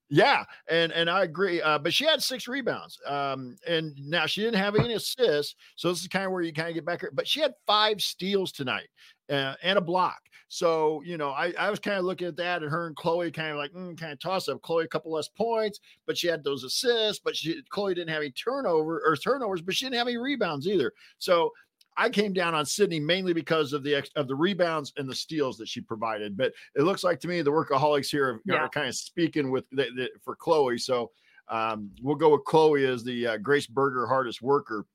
[0.09, 1.59] Yeah, and and I agree.
[1.59, 2.99] Uh, but she had six rebounds.
[3.07, 6.53] Um, and now she didn't have any assists, so this is kind of where you
[6.53, 7.03] kind of get back.
[7.13, 8.89] But she had five steals tonight
[9.29, 10.19] uh, and a block.
[10.47, 13.31] So, you know, I, I was kind of looking at that and her and Chloe
[13.31, 14.61] kind of like, mm, kind of toss up.
[14.61, 18.21] Chloe, a couple less points, but she had those assists, but she, Chloe didn't have
[18.21, 20.93] any turnover or turnovers, but she didn't have any rebounds either.
[21.17, 21.51] So
[21.97, 25.57] I came down on Sydney mainly because of the of the rebounds and the steals
[25.57, 26.37] that she provided.
[26.37, 28.67] But it looks like to me the workaholics here are, yeah.
[28.67, 30.77] kind of speaking with the, the, for Chloe.
[30.77, 31.11] So
[31.49, 34.85] um, we'll go with Chloe as the uh, Grace Berger hardest worker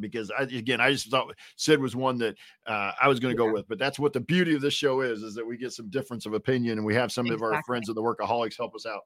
[0.00, 3.42] because I, again, I just thought Sid was one that uh, I was going to
[3.42, 3.48] yeah.
[3.48, 3.68] go with.
[3.68, 6.26] But that's what the beauty of this show is: is that we get some difference
[6.26, 7.46] of opinion, and we have some exactly.
[7.48, 9.02] of our friends of the workaholics help us out.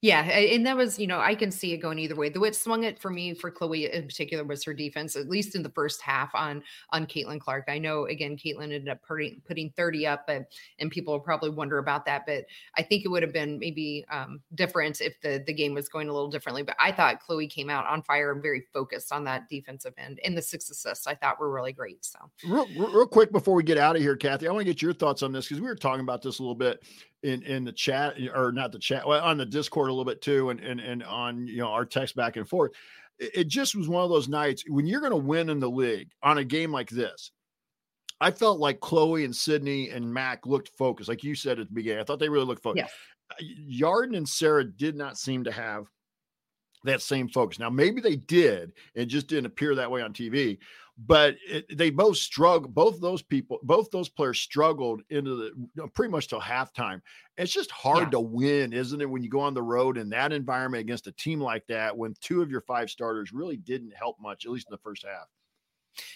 [0.00, 2.28] Yeah, and that was, you know, I can see it going either way.
[2.28, 5.28] The way it swung it for me, for Chloe in particular, was her defense, at
[5.28, 7.64] least in the first half on on Caitlin Clark.
[7.66, 11.50] I know, again, Caitlin ended up putting putting thirty up, but and people will probably
[11.50, 12.26] wonder about that.
[12.26, 12.44] But
[12.76, 16.08] I think it would have been maybe um, different if the the game was going
[16.08, 16.62] a little differently.
[16.62, 20.20] But I thought Chloe came out on fire and very focused on that defensive end,
[20.24, 22.04] and the six assists I thought were really great.
[22.04, 24.80] So real, real quick before we get out of here, Kathy, I want to get
[24.80, 26.84] your thoughts on this because we were talking about this a little bit
[27.22, 30.22] in in the chat or not the chat well, on the discord a little bit
[30.22, 32.72] too and and and on you know our text back and forth.
[33.18, 35.70] It, it just was one of those nights when you're going to win in the
[35.70, 37.32] league on a game like this
[38.20, 41.74] i felt like chloe and sydney and mac looked focused like you said at the
[41.74, 42.86] beginning i thought they really looked focused.
[42.86, 42.92] Yes.
[43.30, 45.86] Uh, yarden and sara did not seem to have
[46.84, 47.58] that same focus.
[47.58, 50.58] Now maybe they did it just didn't appear that way on tv
[51.06, 52.68] but it, they both struggle.
[52.68, 57.00] Both those people, both those players struggled into the you know, pretty much till halftime.
[57.36, 58.10] It's just hard yeah.
[58.10, 59.08] to win, isn't it?
[59.08, 62.14] When you go on the road in that environment against a team like that, when
[62.20, 65.28] two of your five starters really didn't help much, at least in the first half.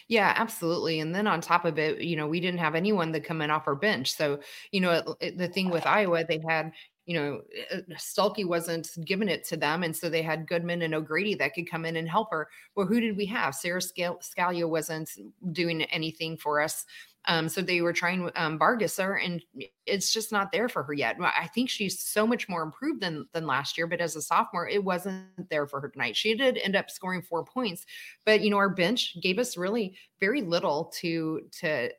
[0.09, 1.01] Yeah, absolutely.
[1.01, 3.51] And then on top of it, you know, we didn't have anyone that come in
[3.51, 4.15] off our bench.
[4.15, 4.41] So,
[4.71, 6.73] you know, the thing with Iowa, they had,
[7.07, 9.83] you know, uh, wasn't giving it to them.
[9.83, 12.49] And so they had Goodman and O'Grady that could come in and help her.
[12.77, 13.55] Well, who did we have?
[13.55, 15.11] Sara Scalia wasn't
[15.53, 16.85] doing anything for us.
[17.27, 19.43] Um, so they were trying um, Bargesser, and
[19.87, 21.17] it's just not there for her yet.
[21.21, 24.69] I think she's so much more improved than than last year, but as a sophomore,
[24.69, 26.17] it wasn't there for her tonight.
[26.17, 27.87] She did end up scoring four points,
[28.27, 31.91] but you know our bench gave us really very little to to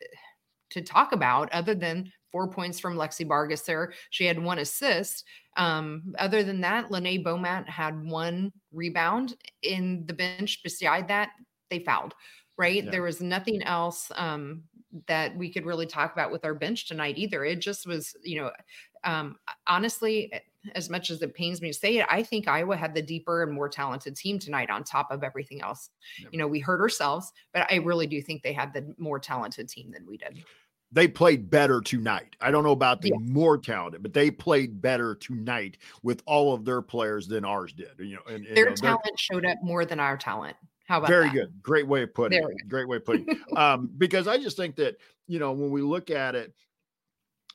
[0.72, 3.94] to talk about other than four points from Lexi Bargesser there.
[4.10, 5.24] She had one assist.
[5.56, 10.62] Um, other than that, Lenée Beaumont had one rebound in the bench.
[10.64, 11.30] Beside that,
[11.70, 12.14] they fouled,
[12.58, 12.84] right?
[12.84, 12.92] Yeah.
[12.92, 14.64] There was nothing else um,
[15.08, 17.46] that we could really talk about with our bench tonight either.
[17.46, 18.52] It just was, you know,
[19.04, 20.32] um, honestly,
[20.76, 23.44] as much as it pains me to say it, I think Iowa had the deeper
[23.44, 25.90] and more talented team tonight on top of everything else.
[26.32, 29.68] You know, we hurt ourselves, but I really do think they had the more talented
[29.68, 30.44] team than we did.
[30.94, 32.36] They played better tonight.
[32.40, 33.18] I don't know about the yeah.
[33.20, 37.90] more talented, but they played better tonight with all of their players than ours did.
[37.98, 40.56] You know, and, their you know, talent showed up more than our talent.
[40.86, 41.34] How about very that?
[41.34, 41.62] good?
[41.64, 42.70] Great way of putting there it.
[42.70, 43.38] Great way of putting it.
[43.58, 46.54] um, because I just think that you know when we look at it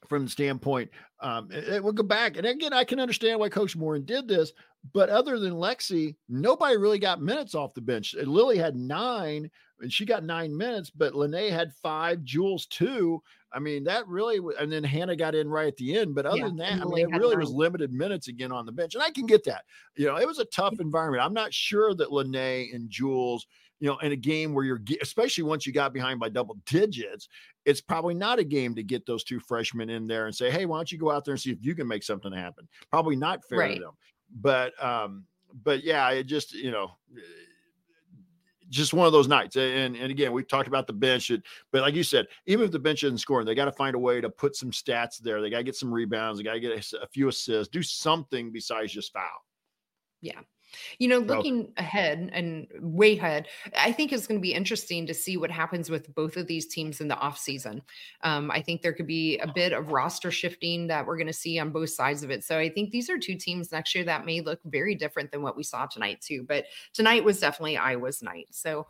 [0.09, 2.36] from the standpoint, um, it, it will go back.
[2.36, 4.53] And again, I can understand why Coach Moren did this,
[4.93, 8.14] but other than Lexi, nobody really got minutes off the bench.
[8.14, 9.51] Lilly had nine,
[9.81, 13.22] and she got nine minutes, but Lenée had five, Jules two.
[13.53, 16.14] I mean, that really, and then Hannah got in right at the end.
[16.14, 17.41] But other yeah, than that, I mean, it really nine.
[17.41, 19.64] was limited minutes again on the bench, and I can get that.
[19.97, 21.22] You know, it was a tough environment.
[21.22, 23.47] I'm not sure that Lenée and Jules
[23.81, 27.29] you know, in a game where you're, especially once you got behind by double digits,
[27.64, 30.66] it's probably not a game to get those two freshmen in there and say, hey,
[30.66, 32.66] why don't you go out there and see if you can make something happen?
[32.91, 33.76] Probably not fair right.
[33.76, 33.93] to them.
[34.41, 35.24] But, um,
[35.62, 36.91] but yeah, it just, you know,
[38.68, 39.56] just one of those nights.
[39.56, 41.30] And and again, we talked about the bench,
[41.72, 43.98] but like you said, even if the bench isn't scoring, they got to find a
[43.98, 45.40] way to put some stats there.
[45.40, 46.38] They got to get some rebounds.
[46.38, 47.70] They got to get a, a, few assists.
[47.72, 49.44] Do something besides just foul.
[50.20, 50.40] Yeah,
[50.98, 55.14] you know, looking ahead and way ahead, I think it's going to be interesting to
[55.14, 57.82] see what happens with both of these teams in the offseason.
[58.22, 61.32] Um, I think there could be a bit of roster shifting that we're going to
[61.32, 62.44] see on both sides of it.
[62.44, 65.42] So I think these are two teams next year that may look very different than
[65.42, 66.44] what we saw tonight, too.
[66.46, 68.48] But tonight was definitely Iowa's night.
[68.50, 68.86] So,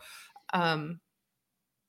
[0.53, 1.01] um,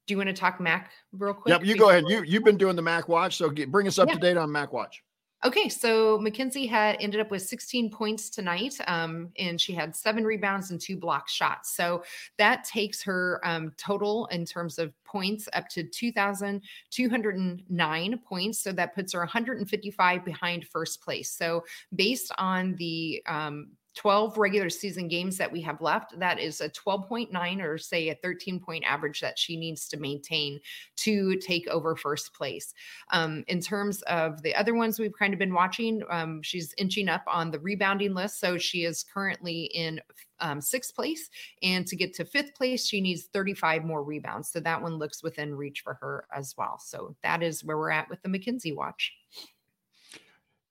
[0.05, 1.51] do you want to talk Mac real quick?
[1.51, 2.03] Yep, you go ahead.
[2.07, 4.15] You you've been doing the Mac Watch, so get, bring us up yeah.
[4.15, 5.03] to date on Mac Watch.
[5.45, 10.25] Okay, so Mackenzie had ended up with 16 points tonight, um, and she had seven
[10.25, 11.77] rebounds and two block shots.
[11.77, 12.03] So
[12.37, 18.59] that takes her um, total in terms of points up to 2,209 points.
[18.59, 21.31] So that puts her 155 behind first place.
[21.31, 21.63] So
[21.95, 26.69] based on the um, 12 regular season games that we have left, that is a
[26.69, 30.59] 12.9 or say a 13 point average that she needs to maintain
[30.97, 32.73] to take over first place.
[33.11, 37.09] Um, in terms of the other ones we've kind of been watching, um, she's inching
[37.09, 38.39] up on the rebounding list.
[38.39, 39.99] So she is currently in
[40.39, 41.29] um, sixth place.
[41.61, 44.49] And to get to fifth place, she needs 35 more rebounds.
[44.49, 46.79] So that one looks within reach for her as well.
[46.79, 49.13] So that is where we're at with the Mackenzie watch.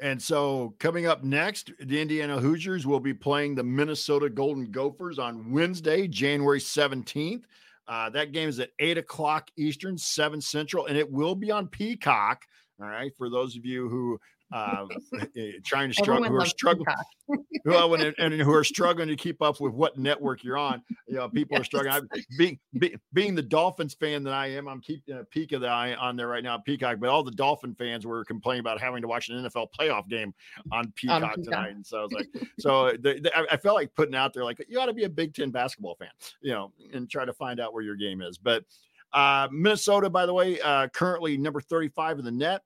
[0.01, 5.19] And so, coming up next, the Indiana Hoosiers will be playing the Minnesota Golden Gophers
[5.19, 7.45] on Wednesday, January 17th.
[7.89, 11.67] Uh, that game is at 8 o'clock Eastern, 7 Central, and it will be on
[11.67, 12.45] Peacock.
[12.81, 13.13] All right.
[13.17, 14.21] For those of you who
[14.53, 14.87] uh,
[15.37, 16.87] eh, trying to struggle, who are struggling,
[17.65, 20.83] well, and, and, who are struggling to keep up with what network you're on.
[21.07, 21.61] You know, people yes.
[21.61, 22.09] are struggling.
[22.13, 25.61] I, being be, being the Dolphins fan that I am, I'm keeping a peek of
[25.61, 26.99] the eye on there right now, Peacock.
[26.99, 30.33] But all the Dolphin fans were complaining about having to watch an NFL playoff game
[30.73, 31.43] on Peacock, Peacock.
[31.43, 32.29] tonight, and so I was like,
[32.59, 35.35] so I, I felt like putting out there like you ought to be a Big
[35.35, 36.09] Ten basketball fan,
[36.41, 38.65] you know, and try to find out where your game is, but.
[39.11, 42.61] Uh, Minnesota, by the way, uh, currently number 35 in the net.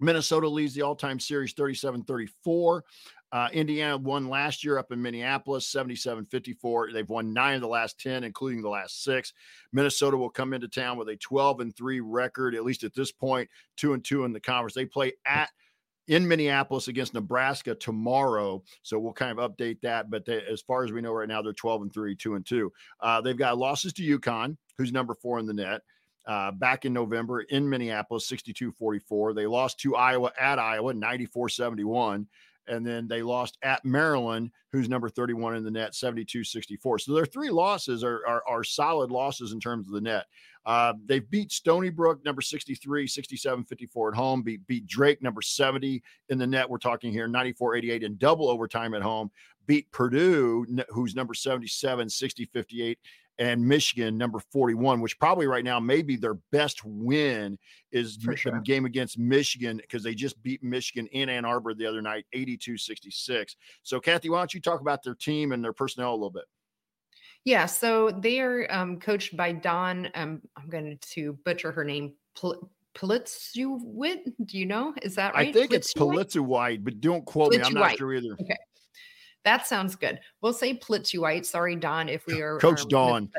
[0.00, 2.84] Minnesota leads the all time series 37 34.
[3.32, 6.92] Uh, Indiana won last year up in Minneapolis 77 54.
[6.92, 9.32] They've won nine of the last 10, including the last six.
[9.72, 13.10] Minnesota will come into town with a 12 and 3 record, at least at this
[13.10, 14.74] point, two and two in the conference.
[14.74, 15.50] They play at
[16.06, 18.62] in Minneapolis against Nebraska tomorrow.
[18.82, 20.10] So we'll kind of update that.
[20.10, 22.46] But they, as far as we know right now, they're 12 and 3, 2 and
[22.46, 22.72] 2.
[23.00, 25.80] Uh, they've got losses to UConn, who's number four in the net
[26.26, 29.34] uh, back in November in Minneapolis, 62 44.
[29.34, 32.26] They lost to Iowa at Iowa, 94 71.
[32.66, 36.98] And then they lost at Maryland, who's number 31 in the net, 72 64.
[37.00, 40.24] So their three losses are, are, are, solid losses in terms of the net.
[40.64, 45.42] Uh, they've beat Stony Brook, number 63, 67 54 at home, beat, beat Drake, number
[45.42, 46.68] 70 in the net.
[46.68, 49.30] We're talking here 94 88 in double overtime at home,
[49.66, 52.98] beat Purdue, who's number 77, 60 58
[53.38, 57.58] and Michigan number 41, which probably right now maybe their best win
[57.92, 58.60] is For the sure.
[58.60, 63.56] game against Michigan because they just beat Michigan in Ann Arbor the other night, 82-66.
[63.82, 66.44] So Kathy, why don't you talk about their team and their personnel a little bit?
[67.44, 70.08] Yeah, so they are um, coached by Dawn.
[70.14, 72.14] Um, I'm going to butcher her name.
[72.34, 74.94] Pl- Plitzuwit, do you know?
[75.02, 75.48] Is that right?
[75.48, 77.60] I think it's Plitzuwit, but don't quote me.
[77.60, 78.34] I'm not sure either.
[78.40, 78.56] Okay.
[79.44, 80.20] That sounds good.
[80.40, 81.44] We'll say Plitzuite.
[81.44, 83.30] Sorry, Dawn, if we are Coach Dawn.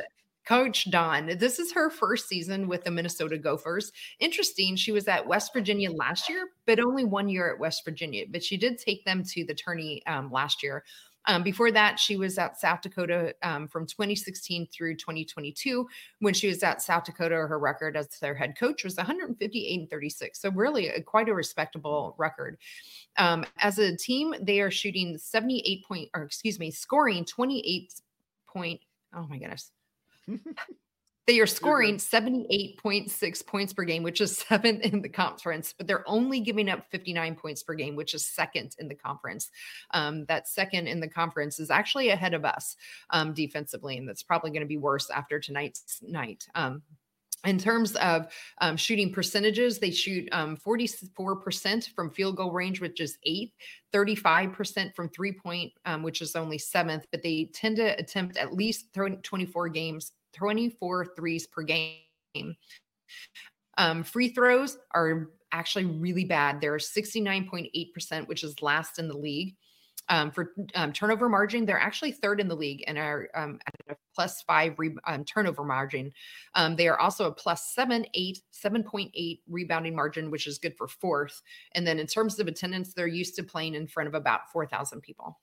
[0.45, 3.91] Coach Dawn, this is her first season with the Minnesota Gophers.
[4.20, 8.26] Interesting, she was at West Virginia last year, but only one year at West Virginia.
[8.30, 10.84] But she did take them to the tourney um, last year.
[11.28, 15.88] Um, before that, she was at South Dakota um, from 2016 through 2022.
[16.19, 19.89] When she was at South Dakota, her record as their head coach was 158 and
[19.89, 20.41] 36.
[20.41, 22.57] So, really, a, quite a respectable record.
[23.17, 27.93] Um, as a team, they are shooting 78 point, or excuse me, scoring 28
[28.47, 28.82] point.
[29.13, 29.71] Oh my goodness.
[31.28, 36.07] They are scoring 78.6 points per game, which is seventh in the conference, but they're
[36.07, 39.49] only giving up 59 points per game, which is second in the conference.
[39.91, 42.76] Um, that second in the conference is actually ahead of us
[43.09, 46.47] um, defensively, and that's probably going to be worse after tonight's night.
[46.53, 46.84] Um,
[47.45, 48.28] in terms of
[48.59, 53.53] um, shooting percentages, they shoot um, 44% from field goal range, which is eighth,
[53.93, 58.53] 35% from three point, um, which is only seventh, but they tend to attempt at
[58.53, 62.55] least 24 games 24 threes per game.
[63.77, 66.61] Um, free throws are actually really bad.
[66.61, 69.55] They're 69.8%, which is last in the league.
[70.07, 73.73] Um, for um, turnover margin, they're actually third in the league and are um, at
[73.89, 76.11] a plus five re- um, turnover margin.
[76.53, 80.88] Um, they are also a plus seven, eight, 7.8 rebounding margin, which is good for
[80.88, 81.41] fourth.
[81.71, 85.01] And then in terms of attendance, they're used to playing in front of about 4,000
[85.01, 85.39] people.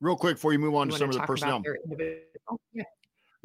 [0.00, 1.62] Real quick before you move on You to some wanna of the personnel.
[2.72, 2.84] Yeah.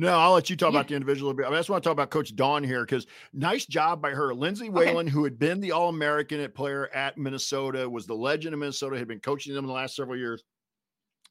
[0.01, 0.79] No, I'll let you talk Yeah.
[0.79, 1.45] about the individual a bit.
[1.45, 4.33] I just want to talk about Coach Dawn here because nice job by her.
[4.33, 4.73] Lindsay Okay.
[4.73, 8.59] Whalen, who had been the All American at player at Minnesota, was the legend of
[8.59, 10.43] Minnesota, had been coaching them in the last several years.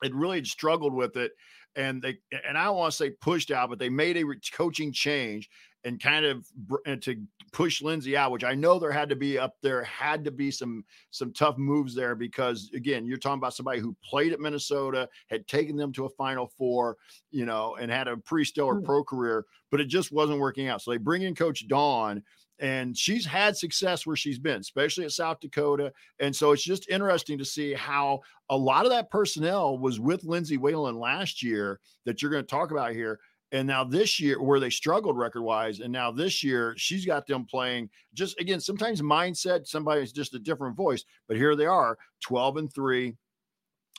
[0.05, 1.33] It really had struggled with it,
[1.75, 4.93] and they and I don't want to say pushed out, but they made a coaching
[4.93, 5.51] change
[5.85, 6.47] and kind of
[6.87, 7.23] and to
[7.53, 10.51] push Lindsay out, which I know there had to be up there had to be
[10.51, 15.09] some some tough moves there because again, you're talking about somebody who played at Minnesota,
[15.29, 16.97] had taken them to a Final Four,
[17.31, 18.85] you know, and had a pretty stellar Mm.
[18.85, 20.83] pro career, but it just wasn't working out.
[20.83, 22.23] So they bring in Coach Dawn,
[22.59, 25.93] and she's had success where she's been, especially at South Dakota.
[26.19, 28.21] And so it's just interesting to see how
[28.51, 32.47] a lot of that personnel was with Lindsay Whalen last year that you're going to
[32.51, 33.19] talk about here.
[33.53, 37.27] And now this year, where they struggled record wise, and now this year, she's got
[37.27, 41.99] them playing just again, sometimes mindset, somebody's just a different voice, but here they are
[42.21, 43.17] 12 and three,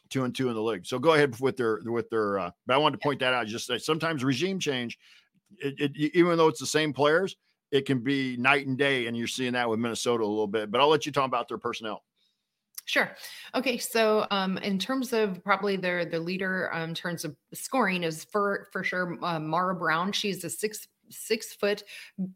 [0.09, 0.85] two and two in the league.
[0.85, 3.47] So go ahead with their, with their, uh, but I wanted to point that out.
[3.47, 4.97] Just that sometimes regime change,
[5.57, 7.35] it, it, even though it's the same players,
[7.71, 9.07] it can be night and day.
[9.07, 11.47] And you're seeing that with Minnesota a little bit, but I'll let you talk about
[11.47, 12.03] their personnel.
[12.85, 13.15] Sure.
[13.55, 13.77] Okay.
[13.77, 18.25] So, um, in terms of probably their the leader um, in terms of scoring is
[18.25, 20.11] for for sure uh, Mara Braun.
[20.11, 21.83] She's a six six foot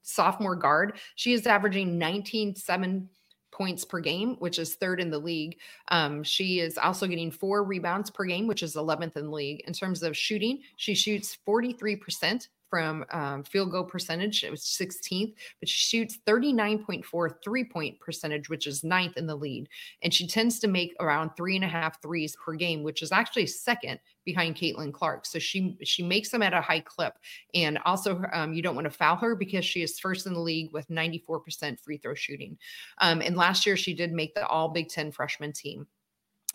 [0.02, 0.98] sophomore guard.
[1.16, 3.10] She is averaging 19 seven
[3.52, 5.58] points per game, which is third in the league.
[5.88, 9.64] Um, she is also getting four rebounds per game, which is 11th in the league.
[9.66, 14.44] In terms of shooting, she shoots 43% from um, field goal percentage.
[14.44, 19.36] It was 16th, but she shoots 39.4 three point percentage, which is ninth in the
[19.36, 19.70] lead.
[20.04, 23.14] And she tends to make around three and a half threes per game, which is
[23.14, 25.26] actually second behind Caitlin Clark.
[25.26, 27.14] So she she makes them at a high clip.
[27.54, 30.40] And also, um, you don't want to foul her because she is first in the
[30.42, 32.58] league with 94% free throw shooting.
[32.98, 35.88] Um, and last year, she did make the All Big Ten freshman team.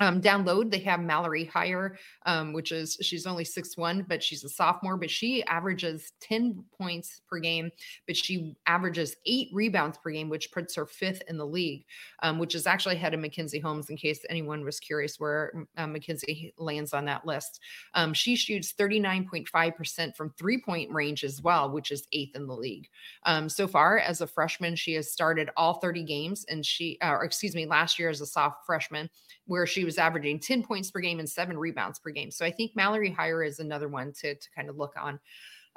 [0.01, 1.97] Um, download, they have Mallory Heyer,
[2.27, 6.65] um, which is she's only six one, but she's a sophomore, but she averages 10
[6.77, 7.71] points per game,
[8.07, 11.85] but she averages eight rebounds per game, which puts her fifth in the league,
[12.23, 15.87] um, which is actually ahead of Mackenzie Holmes, in case anyone was curious where uh,
[15.87, 17.61] Mackenzie lands on that list.
[17.95, 22.57] Um, she shoots 39.5% from three point range as well, which is eighth in the
[22.57, 22.89] league.
[23.27, 27.11] Um, so far, as a freshman, she has started all 30 games, and she, uh,
[27.11, 29.11] or excuse me, last year as a soft freshman,
[29.51, 32.31] where she was averaging 10 points per game and seven rebounds per game.
[32.31, 35.19] So I think Mallory Heyer is another one to, to kind of look on.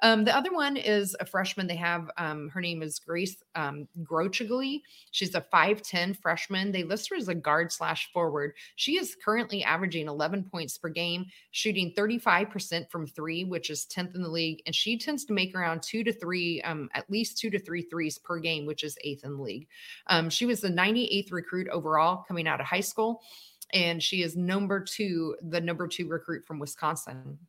[0.04, 1.66] Um, the other one is a freshman.
[1.66, 4.82] They have um, her name is Grace um, Grochigli.
[5.12, 6.72] She's a 5'10 freshman.
[6.72, 8.54] They list her as a guard slash forward.
[8.76, 14.14] She is currently averaging 11 points per game, shooting 35% from three, which is 10th
[14.14, 14.62] in the league.
[14.66, 17.84] And she tends to make around two to three, um, at least two to three
[17.84, 19.68] threes per game, which is eighth in the league.
[20.08, 23.22] Um, she was the 98th recruit overall coming out of high school.
[23.74, 27.40] And she is number two, the number two recruit from Wisconsin.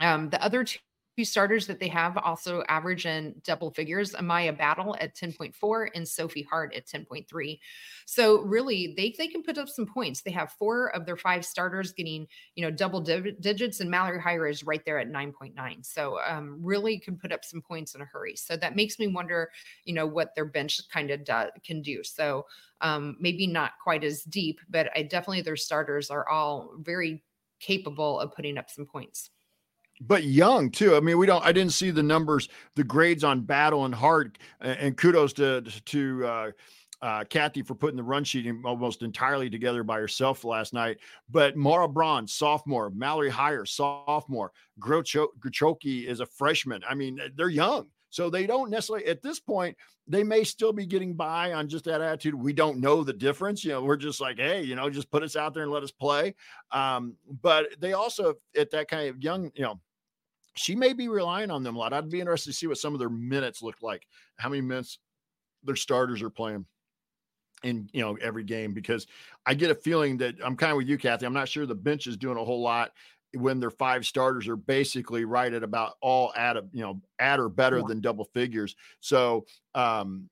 [0.00, 0.80] Um, the other two
[1.16, 6.06] two starters that they have also average in double figures amaya battle at 10.4 and
[6.06, 7.58] sophie hart at 10.3
[8.06, 10.22] so really they they can put up some points.
[10.22, 14.20] They have four of their five starters getting you know double div- digits and mallory
[14.20, 18.00] Heyer is right there at 9.9 so um, really can put up some points in
[18.00, 18.36] a hurry.
[18.36, 19.50] So that makes me wonder
[19.84, 22.02] you know what their bench kind of do, can do.
[22.04, 22.46] So
[22.80, 27.22] um, maybe not quite as deep but i definitely their starters are all very
[27.60, 29.30] capable of putting up some points
[30.00, 30.96] but young too.
[30.96, 31.44] I mean, we don't.
[31.44, 36.26] I didn't see the numbers, the grades on Battle and Hart, and kudos to to
[36.26, 36.50] uh,
[37.02, 40.98] uh, Kathy for putting the run sheet almost entirely together by herself last night.
[41.30, 46.82] But Mara Braun, sophomore, Mallory Heyer, sophomore, Grochoki is a freshman.
[46.88, 47.88] I mean, they're young.
[48.14, 51.84] So they don't necessarily, at this point, they may still be getting by on just
[51.86, 52.36] that attitude.
[52.36, 53.64] We don't know the difference.
[53.64, 55.82] You know, we're just like, hey, you know, just put us out there and let
[55.82, 56.36] us play.
[56.70, 59.80] Um, but they also, at that kind of young, you know,
[60.54, 61.92] she may be relying on them a lot.
[61.92, 64.06] I'd be interested to see what some of their minutes look like,
[64.36, 65.00] how many minutes
[65.64, 66.66] their starters are playing
[67.64, 69.06] in you know every game because
[69.46, 71.26] I get a feeling that I'm kind of with you, Kathy.
[71.26, 72.92] I'm not sure the bench is doing a whole lot
[73.34, 77.40] when their five starters are basically right at about all at a you know at
[77.40, 77.84] or better yeah.
[77.88, 78.76] than double figures.
[79.00, 80.28] So um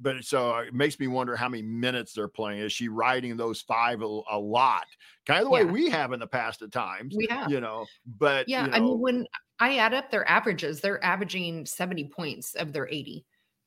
[0.00, 2.60] but so it makes me wonder how many minutes they're playing.
[2.60, 4.86] Is she riding those five a, a lot?
[5.26, 7.14] Kind of the way we have in the past at times.
[7.16, 7.86] We have, you know.
[8.06, 9.26] But yeah, you know, I mean, when
[9.58, 13.24] I add up their averages, they're averaging 70 points of their 80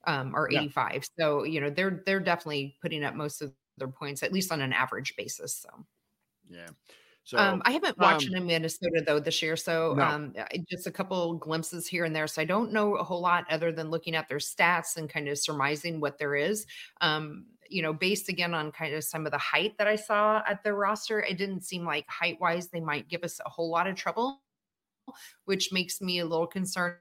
[0.08, 0.94] um, or 85.
[0.94, 1.00] Yeah.
[1.20, 4.62] So, you know, they're they're definitely putting up most of their points, at least on
[4.62, 5.56] an average basis.
[5.56, 5.70] So
[6.50, 6.70] yeah.
[7.32, 10.04] So um, I haven't watched um, in Minnesota though this year, so no.
[10.04, 10.34] um,
[10.70, 12.28] just a couple glimpses here and there.
[12.28, 15.30] So I don't know a whole lot other than looking at their stats and kind
[15.30, 16.66] of surmising what there is.
[17.00, 20.42] Um, you know, based again on kind of some of the height that I saw
[20.46, 23.70] at their roster, it didn't seem like height wise they might give us a whole
[23.70, 24.42] lot of trouble,
[25.46, 26.98] which makes me a little concerned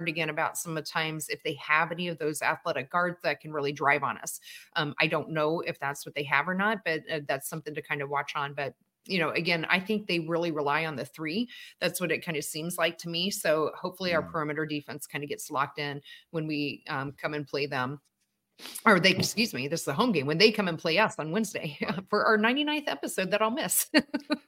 [0.00, 3.38] again about some of the times if they have any of those athletic guards that
[3.38, 4.40] can really drive on us.
[4.74, 7.72] Um, I don't know if that's what they have or not, but uh, that's something
[7.76, 8.52] to kind of watch on.
[8.52, 8.74] But
[9.06, 11.48] you know, again, I think they really rely on the three.
[11.80, 13.30] That's what it kind of seems like to me.
[13.30, 17.46] So hopefully, our perimeter defense kind of gets locked in when we um, come and
[17.46, 18.00] play them
[18.86, 21.18] or they excuse me this is a home game when they come and play us
[21.18, 21.76] on wednesday
[22.08, 23.88] for our 99th episode that i'll miss.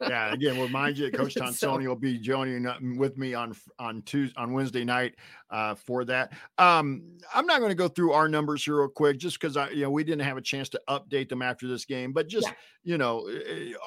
[0.01, 4.35] Yeah again remind you coach tonsoni so, will be joining with me on on tuesday
[4.37, 5.15] on wednesday night
[5.51, 6.33] uh, for that.
[6.59, 7.03] Um,
[7.35, 9.83] i'm not going to go through our numbers here real quick just because i you
[9.83, 12.55] know we didn't have a chance to update them after this game but just yeah.
[12.85, 13.29] you know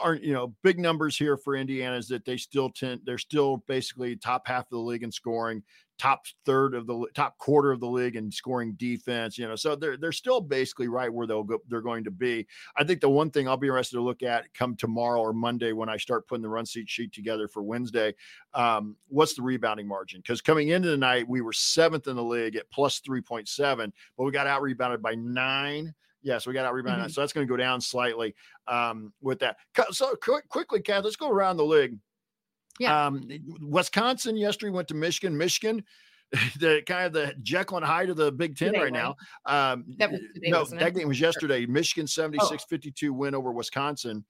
[0.01, 3.57] aren't you know big numbers here for indiana is that they still tend they're still
[3.67, 5.63] basically top half of the league in scoring
[5.97, 9.37] top third of the top quarter of the league in scoring defense.
[9.37, 11.59] You know, so they're they're still basically right where they'll go.
[11.67, 12.47] They're going to be.
[12.75, 15.71] I think the one thing I'll be interested to look at come tomorrow or Monday
[15.71, 18.13] when I start putting the run seat sheet together for Wednesday.
[18.53, 20.21] Um, what's the rebounding margin?
[20.21, 23.47] Because coming into the night, we were seventh in the league at plus three point
[23.47, 25.93] seven, but we got out rebounded by nine.
[26.21, 27.05] Yes, yeah, so we got out rebounded.
[27.05, 27.11] Mm-hmm.
[27.11, 28.33] So that's going to go down slightly
[28.67, 29.57] um, with that.
[29.91, 30.15] So
[30.49, 31.99] quickly, Kath, let's go around the league.
[32.79, 33.05] Yeah.
[33.05, 33.27] Um,
[33.61, 35.37] Wisconsin yesterday went to Michigan.
[35.37, 35.83] Michigan,
[36.59, 39.15] the kind of the Jekyll and Hyde of the Big Ten today, right, now.
[39.45, 41.65] Um, that was today, no, that game was yesterday.
[41.65, 42.65] Michigan 76 oh.
[42.69, 44.25] 52 win over Wisconsin.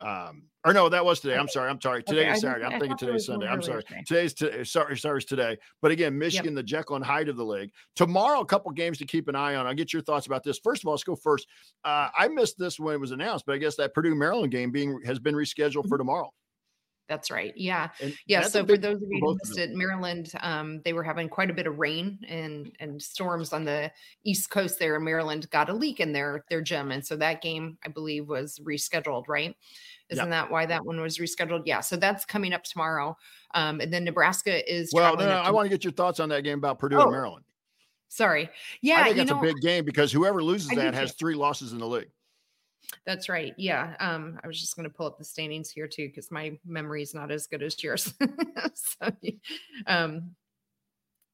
[0.00, 1.36] Um, or no, that was today.
[1.36, 1.70] I'm sorry.
[1.70, 2.02] I'm sorry.
[2.02, 2.32] Today okay.
[2.32, 2.64] is Saturday.
[2.64, 3.46] I'm I thinking today's Sunday.
[3.46, 3.82] I'm sorry.
[3.82, 4.02] Today.
[4.06, 4.96] Today's t- sorry.
[4.96, 5.56] Sorry, it's today.
[5.80, 6.56] But again, Michigan, yep.
[6.56, 7.70] the Jekyll and Hyde of the league.
[7.96, 9.66] Tomorrow, a couple games to keep an eye on.
[9.66, 10.58] I'll get your thoughts about this.
[10.58, 11.46] First of all, let's go first.
[11.84, 14.70] Uh, I missed this when it was announced, but I guess that Purdue Maryland game
[14.70, 15.88] being has been rescheduled mm-hmm.
[15.88, 16.32] for tomorrow.
[17.08, 17.52] That's right.
[17.56, 17.90] Yeah.
[18.00, 18.42] And yeah.
[18.42, 21.52] So for those of you who missed it, Maryland, um, they were having quite a
[21.52, 23.90] bit of rain and and storms on the
[24.24, 24.96] east coast there.
[24.96, 26.90] in Maryland got a leak in their their gym.
[26.90, 29.54] And so that game, I believe, was rescheduled, right?
[30.08, 31.62] Isn't that why that one was rescheduled?
[31.64, 31.80] Yeah.
[31.80, 33.16] So that's coming up tomorrow.
[33.54, 36.28] Um, and then Nebraska is well, no, no, I want to get your thoughts on
[36.30, 37.44] that game about Purdue oh, and Maryland.
[38.08, 38.50] Sorry.
[38.82, 39.00] Yeah.
[39.00, 41.72] I think that's know, a big game because whoever loses I that has three losses
[41.72, 42.10] in the league.
[43.06, 43.54] That's right.
[43.56, 43.94] Yeah.
[44.00, 47.02] Um, I was just going to pull up the standings here too, because my memory
[47.02, 48.12] is not as good as yours.
[48.74, 49.10] so,
[49.86, 50.32] um,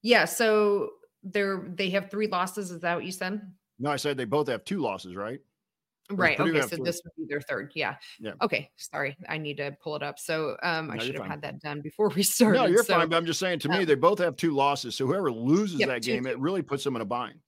[0.02, 0.24] yeah.
[0.24, 0.90] So
[1.22, 2.70] they're they have three losses.
[2.70, 3.40] Is that what you said?
[3.78, 5.40] No, I said they both have two losses, right?
[6.10, 6.40] Right.
[6.40, 6.60] Okay.
[6.62, 6.84] So three.
[6.84, 7.72] this would be their third.
[7.74, 7.96] Yeah.
[8.18, 8.32] Yeah.
[8.40, 8.70] Okay.
[8.76, 9.16] Sorry.
[9.28, 10.18] I need to pull it up.
[10.18, 11.30] So um, no, I should have fine.
[11.30, 12.58] had that done before we started.
[12.58, 13.08] No, you're so, fine.
[13.08, 14.94] But I'm just saying to me, they both have two losses.
[14.96, 16.30] So whoever loses yep, that game, two.
[16.30, 17.38] it really puts them in a bind.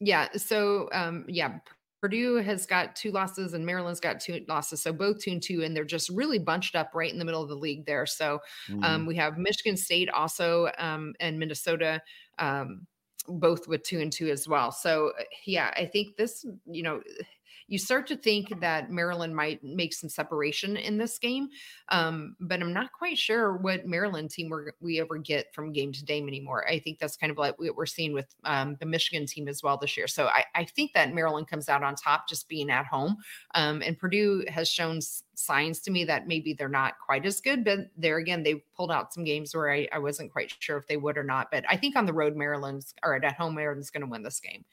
[0.00, 0.28] Yeah.
[0.36, 1.58] So um, yeah,
[2.00, 4.82] Purdue has got two losses and Maryland's got two losses.
[4.82, 7.42] So both two and two, and they're just really bunched up right in the middle
[7.42, 8.06] of the league there.
[8.06, 8.84] So mm.
[8.84, 12.00] um, we have Michigan State also um, and Minnesota
[12.38, 12.86] um,
[13.26, 14.72] both with two and two as well.
[14.72, 15.12] So
[15.46, 17.02] yeah, I think this, you know,
[17.68, 21.48] you start to think that Maryland might make some separation in this game.
[21.90, 24.50] Um, but I'm not quite sure what Maryland team
[24.80, 26.66] we ever get from game to game anymore.
[26.66, 29.62] I think that's kind of like what we're seeing with um, the Michigan team as
[29.62, 30.08] well this year.
[30.08, 33.16] So I, I, think that Maryland comes out on top just being at home.
[33.54, 35.00] Um, and Purdue has shown
[35.34, 38.90] signs to me that maybe they're not quite as good, but there again, they pulled
[38.90, 41.48] out some games where I, I wasn't quite sure if they would or not.
[41.50, 44.40] But I think on the road, Maryland's or at home, Maryland's going to win this
[44.40, 44.64] game.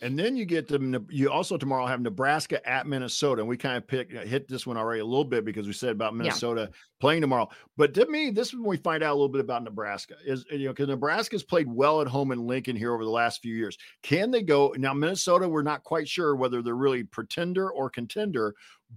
[0.00, 1.06] And then you get them.
[1.08, 4.66] You also tomorrow have Nebraska at Minnesota, and we kind of pick uh, hit this
[4.66, 6.76] one already a little bit because we said about Minnesota yeah.
[7.00, 7.48] playing tomorrow.
[7.76, 10.14] But to me, this is when we find out a little bit about Nebraska.
[10.26, 13.40] Is you know because Nebraska's played well at home in Lincoln here over the last
[13.40, 13.78] few years.
[14.02, 14.92] Can they go now?
[14.92, 18.54] Minnesota, we're not quite sure whether they're really pretender or contender,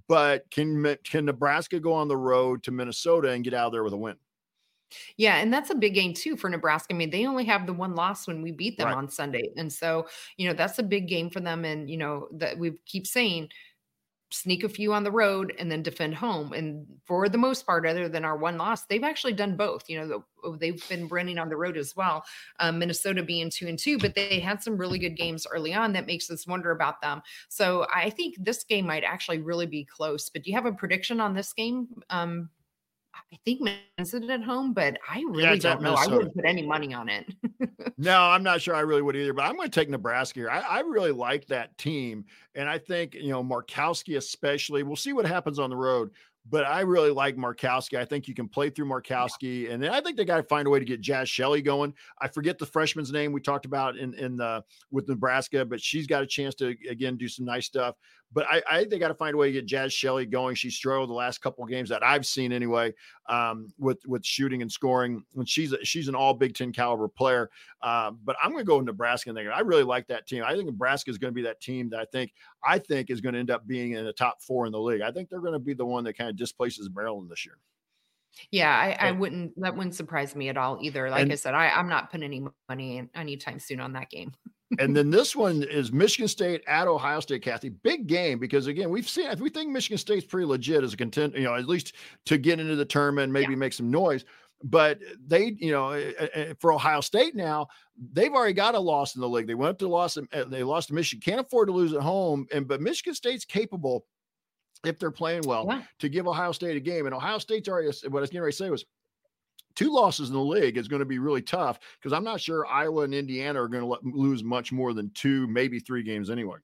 [0.07, 3.83] but can can Nebraska go on the road to Minnesota and get out of there
[3.83, 4.15] with a win?
[5.17, 6.93] Yeah, and that's a big game too for Nebraska.
[6.93, 8.95] I mean, they only have the one loss when we beat them right.
[8.95, 9.49] on Sunday.
[9.57, 10.07] And so,
[10.37, 11.65] you know, that's a big game for them.
[11.65, 13.49] And, you know, that we keep saying
[14.29, 16.51] sneak a few on the road and then defend home.
[16.51, 19.89] And for the most part, other than our one loss, they've actually done both.
[19.89, 22.23] You know, oh, they've been running on the road as well.
[22.59, 25.93] Um, Minnesota being two and two, but they had some really good games early on
[25.93, 27.21] that makes us wonder about them.
[27.47, 30.29] So I think this game might actually really be close.
[30.29, 31.87] But do you have a prediction on this game?
[32.09, 32.49] Um,
[33.31, 35.95] I think Minnesota at home, but I really yeah, don't know.
[35.95, 37.25] I wouldn't put any money on it.
[37.97, 40.49] no, I'm not sure I really would either, but I'm going to take Nebraska here.
[40.49, 42.25] I, I, really like that team.
[42.55, 46.11] And I think, you know, Markowski, especially, we'll see what happens on the road,
[46.49, 47.97] but I really like Markowski.
[47.97, 49.71] I think you can play through Markowski, yeah.
[49.71, 51.93] and then I think they got to find a way to get Jaz Shelley going.
[52.19, 56.07] I forget the freshman's name we talked about in in the with Nebraska, but she's
[56.07, 57.95] got a chance to again do some nice stuff.
[58.33, 60.55] But I, I think they got to find a way to get Jaz Shelley going.
[60.55, 62.93] She struggled the last couple of games that I've seen anyway,
[63.29, 65.23] um, with with shooting and scoring.
[65.35, 67.49] And she's a, she's an all Big Ten caliber player.
[67.81, 69.29] Uh, but I'm going to go with Nebraska.
[69.29, 70.43] And I really like that team.
[70.45, 73.21] I think Nebraska is going to be that team that I think I think is
[73.21, 75.01] going to end up being in the top four in the league.
[75.01, 77.57] I think they're going to be the one that kind of displaces Maryland this year.
[78.51, 79.59] Yeah, I, I, wouldn't.
[79.59, 81.09] That wouldn't surprise me at all either.
[81.09, 84.09] Like and, I said, I, I'm not putting any money in anytime soon on that
[84.09, 84.33] game
[84.79, 87.69] and then this one is Michigan State at Ohio State, Kathy.
[87.69, 90.97] Big game because again, we've seen if we think Michigan State's pretty legit as a
[90.97, 91.95] content, you know, at least
[92.25, 93.57] to get into the tournament, maybe yeah.
[93.57, 94.25] make some noise.
[94.63, 97.67] But they, you know, eh, eh, eh, for Ohio State now,
[98.13, 99.45] they've already got a loss in the league.
[99.45, 101.21] They went up to loss, and they lost to Michigan.
[101.21, 104.05] Can't afford to lose at home, and but Michigan State's capable
[104.83, 105.83] if they're playing well yeah.
[105.99, 107.05] to give Ohio State a game.
[107.05, 108.85] And Ohio State's already what I was getting ready to say was
[109.77, 112.65] two losses in the league is going to be really tough because I'm not sure
[112.65, 116.29] Iowa and Indiana are going to let, lose much more than two, maybe three games
[116.29, 116.57] anyway.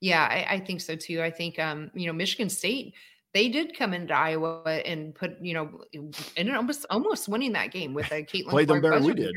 [0.00, 1.22] Yeah, I, I think so too.
[1.22, 2.94] I think um, you know Michigan State
[3.34, 5.82] they did come into Iowa and put, you know,
[6.36, 8.48] and almost almost winning that game with a Caitlin.
[8.48, 9.34] Played them better than we did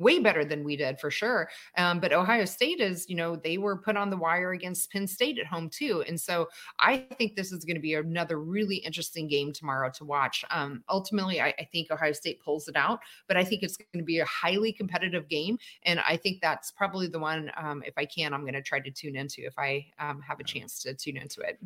[0.00, 1.48] way better than we did for sure.
[1.76, 5.06] Um, but Ohio State is, you know, they were put on the wire against Penn
[5.06, 6.02] State at home too.
[6.08, 6.48] And so
[6.80, 10.44] I think this is going to be another really interesting game tomorrow to watch.
[10.50, 13.98] Um, ultimately, I, I think Ohio State pulls it out, but I think it's going
[13.98, 15.58] to be a highly competitive game.
[15.84, 18.80] And I think that's probably the one, um, if I can, I'm going to try
[18.80, 21.58] to tune into if I um, have a chance to tune into it.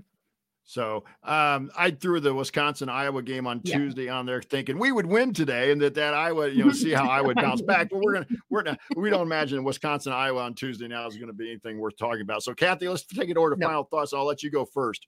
[0.64, 3.76] So um, I threw the Wisconsin Iowa game on yeah.
[3.76, 6.92] Tuesday on there, thinking we would win today, and that that Iowa, you know, see
[6.92, 7.90] how I would bounce back.
[7.90, 8.64] But we're gonna we're
[8.96, 12.22] we don't imagine Wisconsin Iowa on Tuesday now is going to be anything worth talking
[12.22, 12.42] about.
[12.42, 13.66] So Kathy, let's take it over to no.
[13.66, 14.14] final thoughts.
[14.14, 15.06] I'll let you go first.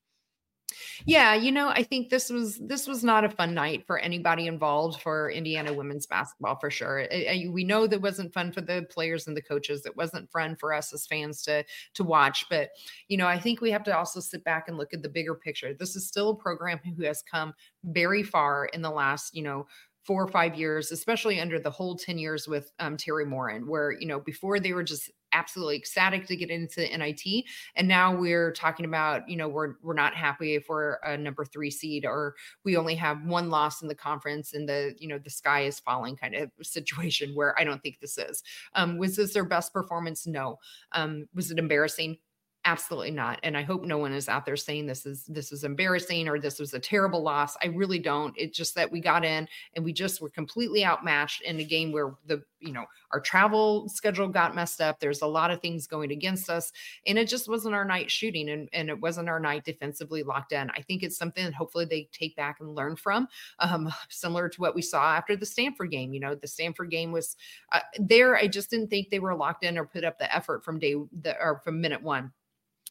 [1.05, 4.47] Yeah, you know, I think this was this was not a fun night for anybody
[4.47, 7.07] involved for Indiana women's basketball for sure.
[7.51, 9.87] We know that wasn't fun for the players and the coaches.
[9.87, 11.65] It wasn't fun for us as fans to
[11.95, 12.47] to watch.
[12.51, 12.71] But
[13.09, 15.35] you know, I think we have to also sit back and look at the bigger
[15.35, 15.73] picture.
[15.73, 17.55] This is still a program who has come
[17.85, 19.67] very far in the last you know
[20.07, 23.91] four or five years, especially under the whole 10 years with um, Teri Moren, where,
[23.91, 27.45] you know, before they were just absolutely ecstatic to get into NIT.
[27.75, 31.45] And now we're talking about, you know, we're we're not happy if we're a number
[31.45, 35.19] three seed or we only have one loss in the conference and the, you know,
[35.19, 38.43] the sky is falling kind of situation where I don't think this is.
[38.75, 40.27] Um, was this their best performance?
[40.27, 40.59] No.
[40.93, 42.19] Um, was it embarrassing?
[42.67, 45.63] absolutely not and i hope no one is out there saying this is this is
[45.63, 49.25] embarrassing or this was a terrible loss i really don't it's just that we got
[49.25, 52.85] in and we just were completely outmatched in a game where the you know
[53.17, 56.71] our travel schedule got messed up there's a lot of things going against us
[57.07, 60.53] and it just wasn't our night shooting and, and it wasn't our night defensively locked
[60.53, 60.69] in.
[60.69, 63.27] I think it's something that hopefully they take back and learn from
[63.61, 67.11] um, similar to what we saw after the stanford game you know the stanford game
[67.11, 67.37] was
[67.73, 70.63] uh, there i just didn't think they were locked in or put up the effort
[70.63, 72.31] from day the, or from minute one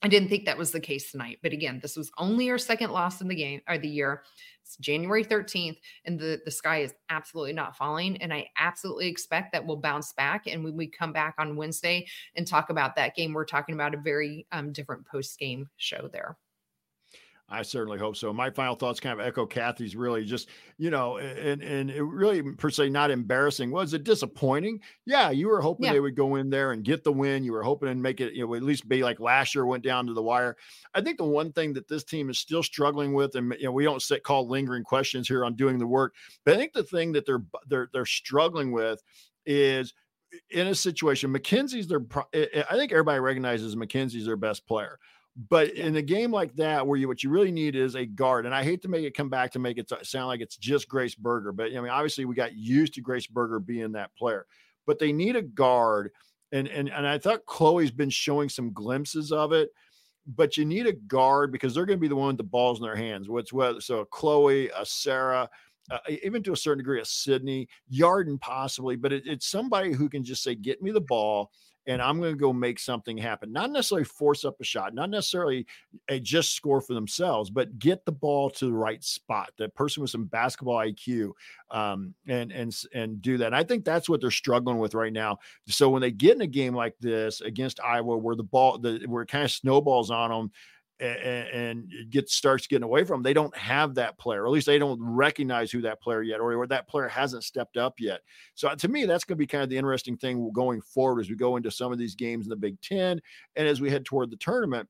[0.06, 1.40] I didn't think that was the case tonight.
[1.42, 4.22] But again, this was only our second loss in the game or the year.
[4.62, 8.18] It's January 13th, and the, the sky is absolutely not falling.
[8.18, 10.46] And I absolutely expect that we'll bounce back.
[10.46, 13.96] And when we come back on Wednesday and talk about that game, we're talking about
[13.96, 16.38] a very um, different post game show there.
[17.48, 18.34] I certainly hope so.
[18.34, 22.42] My final thoughts kind of echo Kathy's really just, you know, and and it really
[22.42, 23.70] mm, per se not embarrassing.
[23.70, 24.80] Was it disappointing?
[25.06, 25.94] Yeah, you were hoping yeah.
[25.94, 27.44] they would go in there and get the win.
[27.44, 29.84] You were hoping and make it, you know, at least be like last year went
[29.84, 30.58] down to the wire.
[30.96, 33.72] I think the one thing that this team is still struggling with, and you know,
[33.72, 36.16] we don't sit call lingering questions here on doing the work,
[36.46, 39.04] but I think the thing that they're they're they're struggling with
[39.46, 39.94] is
[40.50, 42.02] in a situation, Mackenzie's their.
[42.34, 44.98] I think everybody recognizes Mackenzie's their best player.
[45.36, 48.46] But in a game like that, where you what you really need is a guard,
[48.46, 50.88] and I hate to make it come back to make it sound like it's just
[50.88, 54.46] Grace Berger, but I mean obviously we got used to Grace Berger being that player,
[54.86, 56.12] but they need a guard,
[56.54, 59.72] and and and I thought Chloe's been showing some glimpses of it,
[60.26, 62.80] but you need a guard because they're going to be the one with the balls
[62.80, 63.28] in their hands.
[63.28, 63.84] What's what?
[63.84, 65.50] So Chloe, a Sara,
[65.92, 70.08] uh, even to a certain degree, a Sydney, Yarden possibly, but it, it's somebody who
[70.08, 71.52] can just say, "Get me the ball."
[71.88, 73.52] And I'm going to go make something happen.
[73.52, 75.66] Not necessarily force up a shot, not necessarily
[76.10, 79.52] a just score for themselves, but get the ball to the right spot.
[79.58, 81.32] That person with some basketball IQ,
[81.72, 83.48] um, and and and do that.
[83.48, 85.40] And I think that's what they're struggling with right now.
[85.68, 89.04] So when they get in a game like this against Iowa, where the ball, the
[89.08, 90.52] where it kind of snowballs on them,
[91.00, 93.24] and, and get starts getting away from them.
[93.24, 96.40] They don't have that player, or at least they don't recognize who that player yet,
[96.40, 98.22] or, or that player hasn't stepped up yet.
[98.54, 101.22] So uh, to me, that's going to be kind of the interesting thing going forward
[101.22, 103.22] as we go into some of these games in the Big Ten,
[103.56, 104.88] and as we head toward the tournament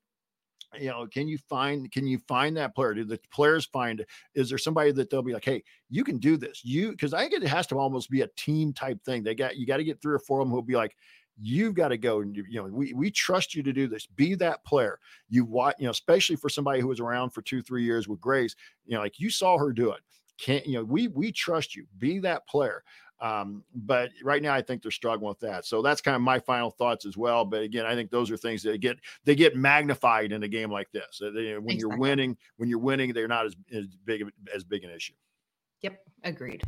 [0.78, 4.50] you know can you find can you find that player do the players find is
[4.50, 7.34] there somebody that they'll be like hey you can do this you because i think
[7.34, 10.02] it has to almost be a team type thing they got you got to get
[10.02, 10.96] three or four of them who'll be like
[11.40, 14.06] you've got to go and you know we we trust you to do this.
[14.06, 15.00] Be that player.
[15.30, 18.22] You watch you know especially for somebody who was around for two three years with
[18.22, 18.56] grace
[18.86, 20.02] you know like you saw her do it.
[20.38, 21.86] Can't you know we we trust you.
[21.98, 22.84] Be that player.
[23.22, 25.66] Um, but right now i think they're struggling with that.
[25.66, 27.46] So that's kind of my final thoughts as well.
[27.46, 30.72] But again i think those are things that get they get magnified in a game
[30.72, 31.22] like this.
[31.22, 31.78] When exactly.
[31.78, 34.24] you're winning when you're winning they're not as, as big
[34.54, 35.14] as big an issue.
[35.82, 36.00] Yep.
[36.24, 36.64] Agreed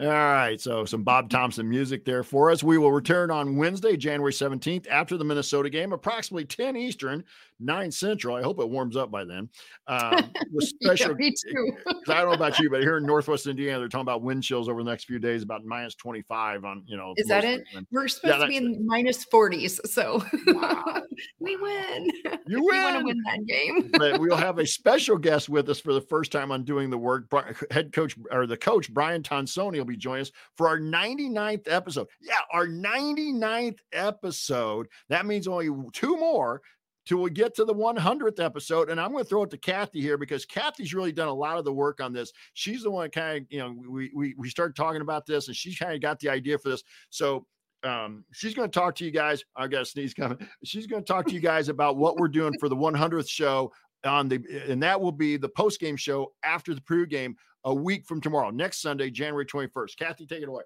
[0.00, 0.58] All right.
[0.58, 2.62] So some Bob Thompson music there for us.
[2.62, 7.22] We will return on Wednesday, January 17th, after the Minnesota game, approximately 10 Eastern,
[7.60, 8.36] 9 Central.
[8.36, 9.48] I hope it warms up by then.
[9.86, 11.30] Um, with special, yeah,
[12.08, 14.68] I don't know about you, but here in Northwest Indiana, they're talking about wind chills
[14.68, 17.14] over the next few days, about minus 25 on, you know.
[17.16, 17.62] Is that it?
[17.90, 19.86] We're supposed yeah, to be in minus 40s.
[19.86, 21.02] So wow.
[21.38, 22.10] we win.
[22.46, 22.64] You win.
[22.64, 23.90] We want to win that game.
[23.92, 26.98] but we'll have a special guest with us for the first time on doing the
[26.98, 27.30] work.
[27.70, 32.08] Head coach or the coach, Brian Tonsoni, will be joining us for our 99th episode.
[32.20, 34.88] Yeah, our 99th episode.
[35.08, 36.62] That means only two more
[37.10, 38.88] till we get to the 100th episode.
[38.88, 41.58] And I'm going to throw it to Kathy here because Kathy's really done a lot
[41.58, 42.32] of the work on this.
[42.54, 45.56] She's the one kind of, you know, we, we, we started talking about this and
[45.56, 46.84] she kind of got the idea for this.
[47.08, 47.46] So
[47.82, 49.42] um, she's going to talk to you guys.
[49.56, 50.38] I got a sneeze coming.
[50.62, 53.72] She's going to talk to you guys about what we're doing for the 100th show
[54.04, 57.34] on the, and that will be the post game show after the Purdue game
[57.64, 59.96] a week from tomorrow, next Sunday, January 21st.
[59.98, 60.62] Kathy, take it away.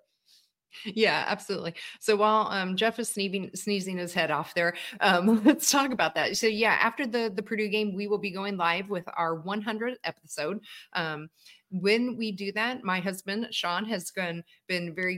[0.85, 1.75] Yeah, absolutely.
[2.01, 6.15] So while um, Jeff is sneezing, sneezing his head off there, um, let's talk about
[6.15, 6.37] that.
[6.37, 9.99] So yeah, after the the Purdue game, we will be going live with our 100th
[10.05, 10.61] episode.
[10.93, 11.29] Um,
[11.71, 15.17] when we do that, my husband Sean has been been very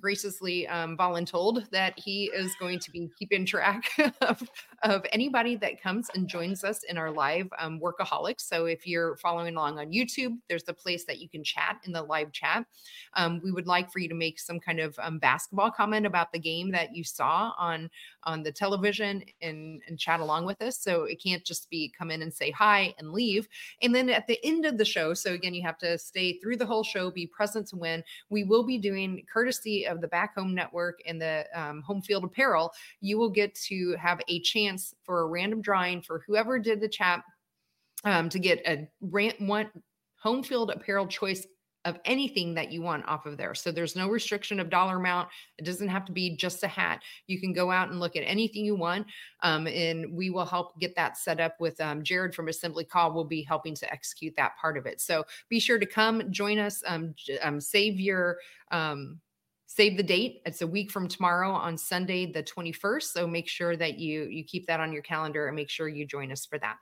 [0.00, 3.84] graciously um, voluntold that he is going to be keeping track
[4.20, 4.42] of,
[4.84, 8.42] of anybody that comes and joins us in our live um, workaholics.
[8.42, 11.92] So if you're following along on YouTube, there's the place that you can chat in
[11.92, 12.66] the live chat.
[13.14, 16.32] Um, we would like for you to make some kind of um, basketball comment about
[16.32, 17.90] the game that you saw on
[18.24, 20.78] on the television and, and chat along with us.
[20.78, 23.48] So it can't just be come in and say hi and leave.
[23.82, 26.56] And then at the end of the show, so again, you have to stay through
[26.56, 28.02] the whole show, be present to win.
[28.28, 32.24] We will be doing courtesy of the Back Home Network and the um, Home Field
[32.24, 32.72] Apparel.
[33.00, 36.88] You will get to have a chance for a random drawing for whoever did the
[36.88, 37.22] chat
[38.04, 39.70] um, to get a rant one
[40.16, 41.46] home field apparel choice
[41.84, 43.54] of anything that you want off of there.
[43.54, 45.28] So there's no restriction of dollar amount.
[45.58, 47.02] It doesn't have to be just a hat.
[47.26, 49.06] You can go out and look at anything you want.
[49.42, 53.12] Um, and we will help get that set up with um, Jared from Assembly Call
[53.12, 55.00] will be helping to execute that part of it.
[55.00, 56.82] So be sure to come join us.
[56.86, 58.38] Um, um save your
[58.70, 59.20] um,
[59.76, 63.76] save the date it's a week from tomorrow on sunday the 21st so make sure
[63.76, 66.58] that you you keep that on your calendar and make sure you join us for
[66.58, 66.76] that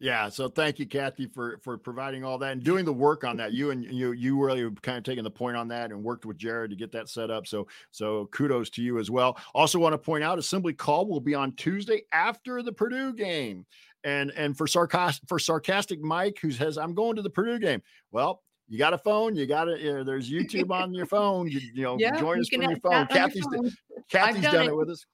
[0.00, 0.28] yeah.
[0.28, 3.52] So thank you, Kathy, for for providing all that and doing the work on that.
[3.52, 6.36] You and you you really kind of taking the point on that and worked with
[6.36, 7.46] Jared to get that set up.
[7.46, 9.38] So so kudos to you as well.
[9.54, 13.66] Also want to point out Assembly Call will be on Tuesday after the Purdue game.
[14.02, 17.80] And and for sarcastic for sarcastic Mike who says I'm going to the Purdue game.
[18.10, 19.80] Well, you got a phone, you got it.
[19.80, 21.48] You know, there's YouTube on your phone.
[21.48, 23.06] You, you know, yeah, join us from your phone.
[23.06, 23.72] Kathy's, your phone.
[24.10, 24.68] Kathy's done, done it.
[24.68, 25.06] it with us.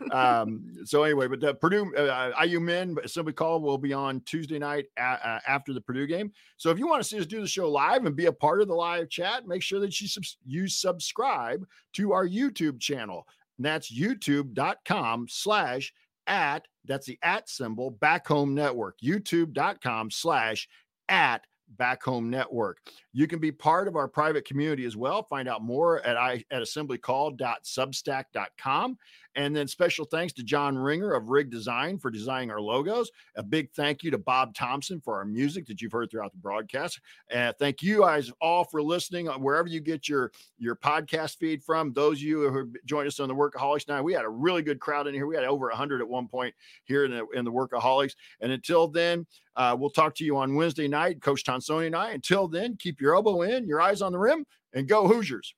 [0.12, 4.58] um, so anyway, but the Purdue uh, IU men assembly call will be on Tuesday
[4.58, 6.32] night uh, after the Purdue game.
[6.56, 8.62] So if you want to see us do the show live and be a part
[8.62, 13.26] of the live chat, make sure that you sub- you subscribe to our YouTube channel.
[13.58, 15.92] And that's youtube.com slash
[16.26, 20.68] at, that's the at symbol, back home network, youtube.com slash
[21.12, 21.44] at
[21.76, 22.78] back home network.
[23.12, 25.22] You can be part of our private community as well.
[25.22, 28.98] Find out more at I at assemblycall.substack.com.
[29.34, 33.10] And then special thanks to John Ringer of Rig Design for designing our logos.
[33.36, 36.38] A big thank you to Bob Thompson for our music that you've heard throughout the
[36.38, 37.00] broadcast.
[37.30, 41.62] And thank you guys all for listening uh, wherever you get your your podcast feed
[41.62, 41.92] from.
[41.92, 44.80] Those of you who joined us on the Workaholics Night, we had a really good
[44.80, 45.26] crowd in here.
[45.26, 46.54] We had over 100 at one point
[46.84, 48.14] here in the, in the Workaholics.
[48.40, 49.26] And until then,
[49.56, 52.10] uh, we'll talk to you on Wednesday night, Coach Tonsoni and I.
[52.10, 55.54] Until then, keep your elbow in, your eyes on the rim, and go Hoosiers.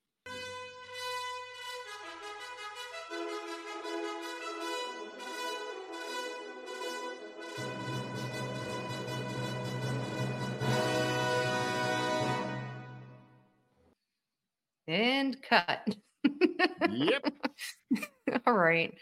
[14.95, 15.97] And cut.
[16.91, 17.33] Yep.
[18.47, 18.95] All right.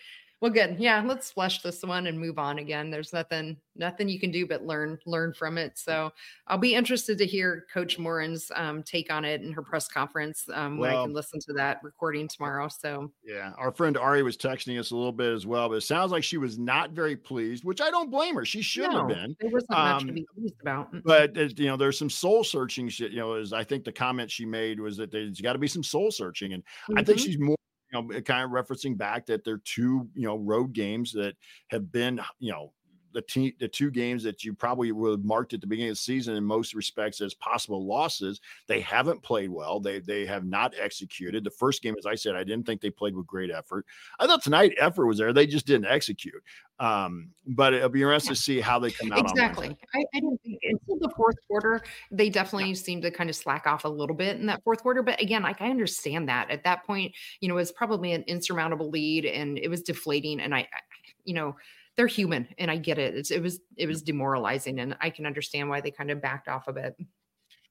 [0.43, 0.81] Well, good.
[0.81, 2.91] Yeah, let's flush this one and move on again.
[2.91, 5.79] There's nothing, nothing you can do but learn, learn from it.
[5.79, 6.11] So
[6.49, 10.49] I'll be interested to hear Coach Moren's um, take on it in her press conference
[10.53, 12.67] um, when I can listen to that recording tomorrow.
[12.67, 15.83] So Yeah, our friend Ari was texting us a little bit as well, but it
[15.83, 18.45] sounds like she was not very pleased, which I don't blame her.
[18.45, 19.37] She should have been.
[19.39, 20.89] There wasn't much to Um, be pleased about.
[21.05, 23.13] But uh, you know, there's some soul searching shit.
[23.13, 25.69] You know, as I think the comment she made was that there's got to be
[25.69, 26.65] some soul searching, and
[26.97, 27.25] I think Mhm.
[27.25, 27.57] she's more,
[27.93, 31.35] you know, eh, kind of referencing back that they're two, you know, road games that
[31.71, 32.73] have been, you know,
[33.13, 35.97] the team, the two games that you probably would have marked at the beginning of
[35.97, 38.41] the season in most respects as possible losses.
[38.67, 39.81] They haven't played well.
[39.81, 41.45] They they have not executed.
[41.45, 43.87] The first game, as I said, I didn't think they played with great effort.
[44.19, 45.33] I thought tonight effort was there.
[45.33, 46.43] They just didn't execute.
[46.81, 49.19] Um, but it'll be interesting to see how they come out.
[49.19, 49.77] on Exactly.
[49.95, 53.69] I, I didn't think until the fourth quarter, they definitely seemed to kind of slack
[53.69, 55.03] off a little bit in that fourth quarter.
[55.03, 58.25] But again, like I understand that at that point, you know, it was probably an
[58.27, 60.41] insurmountable lead and it was deflating.
[60.41, 60.81] And I, I
[61.25, 61.55] you know,
[61.97, 63.15] they're human and I get it.
[63.15, 66.49] It's, it was, it was demoralizing and I can understand why they kind of backed
[66.49, 66.97] off a bit.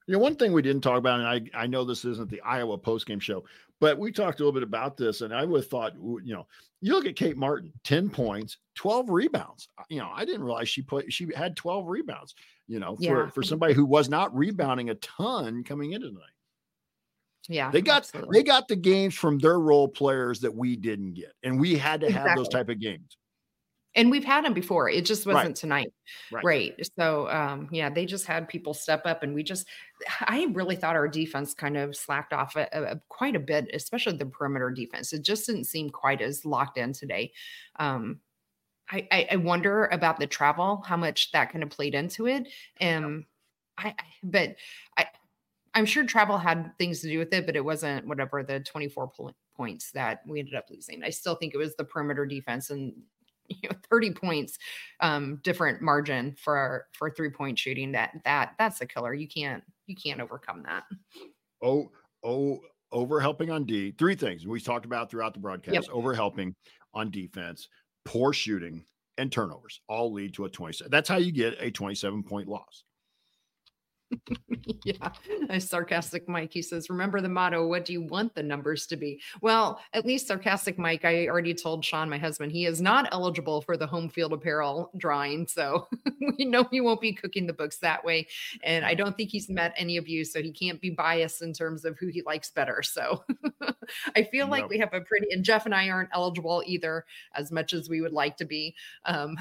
[0.07, 2.41] You know, one thing we didn't talk about, and I, I know this isn't the
[2.41, 3.43] Iowa postgame show,
[3.79, 6.47] but we talked a little bit about this, and I would have thought, you know,
[6.81, 9.69] you look at Kate Martin, 10 points, 12 rebounds.
[9.89, 12.35] You know, I didn't realize she put she had 12 rebounds,
[12.67, 13.29] you know, for, Yeah.
[13.29, 16.23] for somebody who was not rebounding a ton coming into tonight.
[17.47, 17.69] Yeah.
[17.71, 18.39] They got absolutely.
[18.39, 22.01] they got the games from their role players that we didn't get, and we had
[22.01, 23.17] to have those type of games.
[23.95, 24.89] And we've had them before.
[24.89, 25.93] It just wasn't tonight.
[26.31, 26.45] Right.
[26.45, 26.87] Right.
[26.99, 29.67] So um yeah, they just had people step up and we just
[30.21, 34.17] I really thought our defense kind of slacked off a, a- quite a bit, especially
[34.17, 35.13] the perimeter defense.
[35.13, 37.33] It just didn't seem quite as locked in today.
[37.79, 38.21] Um
[38.89, 42.47] I, I, I wonder about the travel, how much that kind of played into it.
[42.81, 43.25] Um
[43.77, 44.55] I, I but
[44.97, 45.07] I
[45.73, 49.07] I'm sure travel had things to do with it, but it wasn't whatever the 24
[49.09, 51.03] po- points that we ended up losing.
[51.03, 52.93] I still think it was the perimeter defense and
[53.61, 54.57] you know 30 points
[54.99, 59.63] um different margin for for three point shooting that that that's a killer you can't
[59.87, 60.83] you can't overcome that
[61.61, 61.91] Oh,
[62.23, 62.59] oh,
[62.91, 63.91] over helping on D.
[63.91, 66.55] Three things we talked about throughout the broadcast: over helping
[66.93, 67.69] on defense,
[68.05, 68.83] poor shooting,
[69.17, 70.89] and turnovers all lead to a 27.
[70.89, 72.83] That's how you get a 27 point loss.
[74.85, 75.11] yeah
[75.49, 78.95] a sarcastic mike he says remember the motto what do you want the numbers to
[78.95, 79.21] be?
[79.41, 83.61] Well at least sarcastic mike i already told sean my husband he is not eligible
[83.61, 85.87] for the home field apparel drawing so
[86.37, 88.27] we know he won't be cooking the books that way
[88.63, 91.53] and i don't think he's met any of you so he can't be biased in
[91.53, 93.23] terms of who he likes better so
[94.15, 97.05] i feel like we have a pretty and jeff and i aren't eligible either
[97.35, 99.35] as much as we would like to be um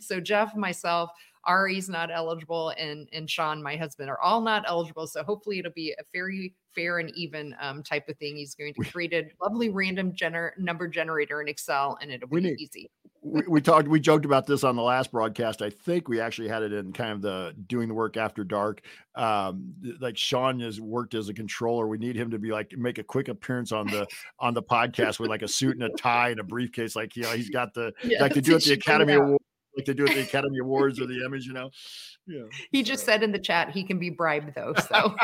[0.00, 1.10] so jeff myself
[1.46, 5.06] Ari's not eligible, and and Sean, my husband, are all not eligible.
[5.06, 8.36] So hopefully it'll be a very fair and even um, type of thing.
[8.36, 12.40] He's going to create a lovely random gener- number generator in Excel, and it'll be
[12.42, 12.90] need- easy.
[13.22, 15.62] we, we talked, we joked about this on the last broadcast.
[15.62, 18.82] I think we actually had it in kind of the doing the work after dark.
[19.14, 21.86] Um, like Sean has worked as a controller.
[21.86, 24.06] We need him to be like make a quick appearance on the
[24.38, 26.94] on the podcast with like a suit and a tie and a briefcase.
[26.94, 29.14] Like you know, he's got the like they Yes, do at the Academy.
[29.14, 29.42] Awards,
[29.76, 31.44] like they do at the Academy Awards or the Emmys.
[31.44, 31.70] You know,
[32.26, 32.42] yeah.
[32.72, 34.74] He just said in the chat he can be bribed though.
[34.88, 35.14] So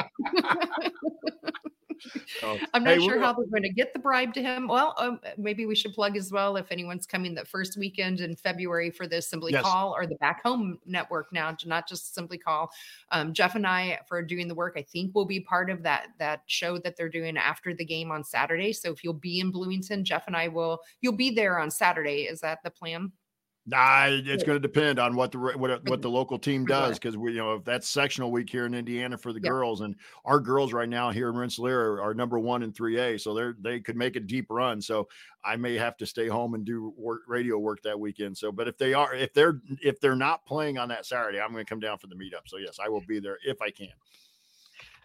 [2.40, 4.66] So, I'm not hey, sure we're- how they're going to get the bribe to him.
[4.66, 8.34] Well, um, maybe we should plug as well if anyone's coming the first weekend in
[8.34, 9.62] February for the Assembly Yes.
[9.62, 12.70] Call or the Back Home Network now, not just Assembly Call.
[13.12, 16.09] Um, Jeff and I, for doing the work, I think will be part of that
[16.18, 18.72] that show that they're doing after the game on Saturday.
[18.72, 20.80] So if you'll be in Bloomington, Jeff and I will.
[21.03, 22.22] You'll be there on Saturday.
[22.22, 23.12] Is that the plan?
[23.65, 27.17] Nah, it's going to depend on what the what what the local team does because
[27.17, 29.49] we you know if that's sectional week here in Indiana for the Yep.
[29.49, 29.95] girls and
[30.25, 33.35] our girls right now here in Rensselaer are, are number one in three A, so
[33.35, 34.83] they're they could make a deep run.
[34.83, 35.09] So
[35.45, 38.37] I may have to stay home and do work, radio work that weekend.
[38.37, 41.53] So, but if they are if they're if they're not playing on that Saturday, I'm
[41.53, 42.49] going to come down for the meetup.
[42.49, 43.93] So yes, I will be there if I can.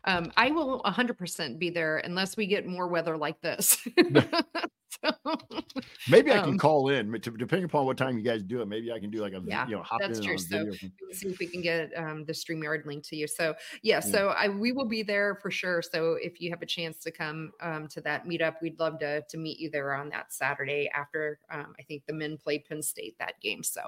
[0.04, 3.78] Um, I will 100% be there unless we get more weather like this.
[4.90, 5.12] So,
[6.10, 8.68] Maybe I can Um, call in, to, depending upon what time you guys do it.
[8.68, 10.38] Maybe I can do like a Yeah, you know hop that's in true.
[10.38, 10.74] So video.
[11.12, 13.28] see if we can get um, the StreamYard link to you.
[13.28, 15.82] So yeah, so I we will be there for sure.
[15.82, 19.22] So if you have a chance to come um, to that meetup, we'd love to
[19.22, 22.82] to meet you there on that Saturday after um, I think the men play Penn
[22.82, 23.64] State that game.
[23.64, 23.82] So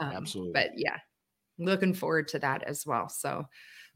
[0.00, 0.52] um, absolutely.
[0.52, 0.98] But yeah,
[1.58, 3.08] looking forward to that as well.
[3.08, 3.46] So.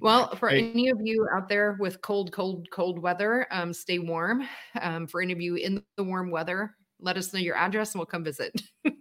[0.04, 3.98] Well, for Hey- any of you out there with cold, cold, cold weather, um, stay
[3.98, 4.46] warm.
[4.80, 8.00] Um, for any of you in the warm weather, let us know your address and
[8.00, 8.52] we'll come visit.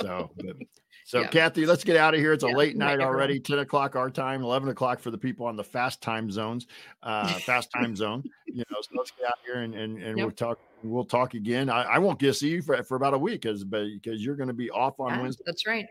[0.00, 0.56] So, but,
[1.04, 1.28] so Yeah.
[1.28, 2.32] Kathy, let's get out of here.
[2.32, 3.38] It's a Yeah, late night, already.
[3.38, 6.66] Ten o'clock our time, eleven o'clock for the people on the fast time zones,
[7.02, 8.24] uh, fast time zone.
[8.46, 10.58] You know, so let's get out here and and, and we'll talk.
[10.82, 11.68] We'll talk again.
[11.68, 14.36] I, I won't get to see you for, for about a week, because because you're
[14.36, 15.42] going to be off on Yeah, Wednesday.
[15.44, 15.86] That's right.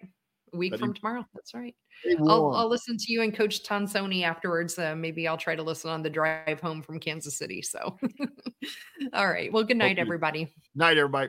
[0.54, 1.26] A week But from tomorrow.
[1.34, 1.76] That's right.
[2.20, 2.54] I'll.
[2.56, 4.78] I'll listen to you and Coach Tonsoni afterwards.
[4.78, 7.62] Uh, maybe I'll try to listen on the drive home from Kansas City.
[7.62, 7.98] So,
[9.14, 9.52] all right.
[9.52, 10.54] Well, good night, everybody.
[10.76, 11.26] Night, everybody.